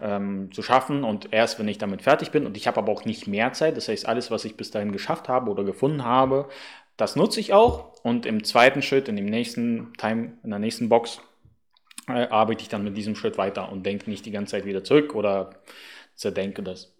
ähm, 0.00 0.52
zu 0.52 0.62
schaffen 0.62 1.04
und 1.04 1.32
erst, 1.32 1.58
wenn 1.58 1.68
ich 1.68 1.78
damit 1.78 2.02
fertig 2.02 2.30
bin 2.30 2.46
und 2.46 2.56
ich 2.56 2.66
habe 2.66 2.78
aber 2.78 2.92
auch 2.92 3.04
nicht 3.04 3.26
mehr 3.26 3.52
Zeit, 3.52 3.76
das 3.76 3.88
heißt, 3.88 4.06
alles, 4.06 4.30
was 4.30 4.44
ich 4.44 4.56
bis 4.56 4.70
dahin 4.70 4.92
geschafft 4.92 5.28
habe 5.28 5.50
oder 5.50 5.64
gefunden 5.64 6.04
habe, 6.04 6.48
das 6.98 7.16
nutze 7.16 7.40
ich 7.40 7.54
auch 7.54 7.94
und 8.02 8.26
im 8.26 8.44
zweiten 8.44 8.82
Schritt, 8.82 9.08
in 9.08 9.16
dem 9.16 9.26
nächsten 9.26 9.94
Time, 9.94 10.32
in 10.42 10.50
der 10.50 10.58
nächsten 10.58 10.90
Box, 10.90 11.20
äh, 12.08 12.26
arbeite 12.28 12.62
ich 12.62 12.68
dann 12.68 12.84
mit 12.84 12.96
diesem 12.96 13.14
Schritt 13.14 13.38
weiter 13.38 13.72
und 13.72 13.86
denke 13.86 14.10
nicht 14.10 14.26
die 14.26 14.30
ganze 14.30 14.52
Zeit 14.52 14.66
wieder 14.66 14.84
zurück 14.84 15.14
oder 15.14 15.50
zerdenke 16.14 16.62
das. 16.62 16.92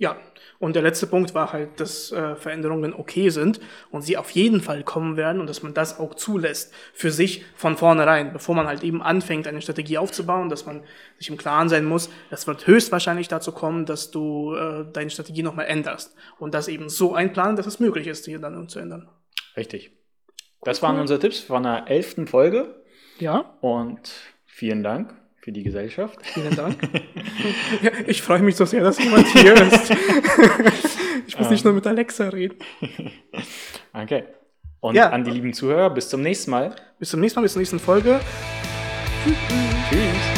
Ja, 0.00 0.16
und 0.60 0.76
der 0.76 0.82
letzte 0.82 1.08
Punkt 1.08 1.34
war 1.34 1.52
halt, 1.52 1.80
dass 1.80 2.12
äh, 2.12 2.36
Veränderungen 2.36 2.94
okay 2.94 3.30
sind 3.30 3.58
und 3.90 4.02
sie 4.02 4.16
auf 4.16 4.30
jeden 4.30 4.60
Fall 4.60 4.84
kommen 4.84 5.16
werden 5.16 5.40
und 5.40 5.48
dass 5.48 5.64
man 5.64 5.74
das 5.74 5.98
auch 5.98 6.14
zulässt 6.14 6.72
für 6.94 7.10
sich 7.10 7.44
von 7.56 7.76
vornherein, 7.76 8.32
bevor 8.32 8.54
man 8.54 8.68
halt 8.68 8.84
eben 8.84 9.02
anfängt, 9.02 9.48
eine 9.48 9.60
Strategie 9.60 9.98
aufzubauen, 9.98 10.50
dass 10.50 10.66
man 10.66 10.84
sich 11.18 11.28
im 11.30 11.36
Klaren 11.36 11.68
sein 11.68 11.84
muss, 11.84 12.10
das 12.30 12.46
wird 12.46 12.68
höchstwahrscheinlich 12.68 13.26
dazu 13.26 13.50
kommen, 13.50 13.86
dass 13.86 14.12
du 14.12 14.54
äh, 14.54 14.84
deine 14.92 15.10
Strategie 15.10 15.42
nochmal 15.42 15.66
änderst 15.66 16.14
und 16.38 16.54
das 16.54 16.68
eben 16.68 16.88
so 16.88 17.14
einplanen, 17.14 17.56
dass 17.56 17.66
es 17.66 17.80
möglich 17.80 18.06
ist, 18.06 18.28
die 18.28 18.38
dann 18.38 18.68
zu 18.68 18.78
ändern. 18.78 19.08
Richtig. 19.58 19.90
Das 20.62 20.82
waren 20.82 20.98
unsere 20.98 21.18
Tipps 21.18 21.40
von 21.40 21.64
der 21.64 21.84
elften 21.88 22.26
Folge 22.26 22.82
Ja, 23.18 23.56
und 23.60 24.10
vielen 24.46 24.82
Dank 24.82 25.14
für 25.40 25.52
die 25.52 25.62
Gesellschaft. 25.64 26.18
vielen 26.24 26.54
Dank. 26.56 26.76
ja, 27.82 27.90
ich 28.06 28.22
freue 28.22 28.40
mich 28.40 28.56
so 28.56 28.64
sehr, 28.64 28.82
dass 28.82 28.98
jemand 29.02 29.26
hier 29.28 29.54
ist. 29.72 29.92
ich 31.26 31.38
muss 31.38 31.50
nicht 31.50 31.64
nur 31.64 31.74
mit 31.74 31.86
Alexa 31.86 32.28
reden. 32.30 32.56
Okay. 33.94 34.24
Und 34.80 34.94
Ja. 34.94 35.08
an 35.10 35.24
die 35.24 35.30
lieben 35.32 35.52
Zuhörer, 35.52 35.90
bis 35.90 36.08
zum 36.08 36.20
nächsten 36.22 36.52
Mal. 36.52 36.76
Bis 37.00 37.10
zum 37.10 37.18
nächsten 37.20 37.40
Mal, 37.40 37.42
bis 37.42 37.52
zur 37.54 37.60
nächsten 37.60 37.80
Folge. 37.80 38.20
Tschüss. 39.90 40.37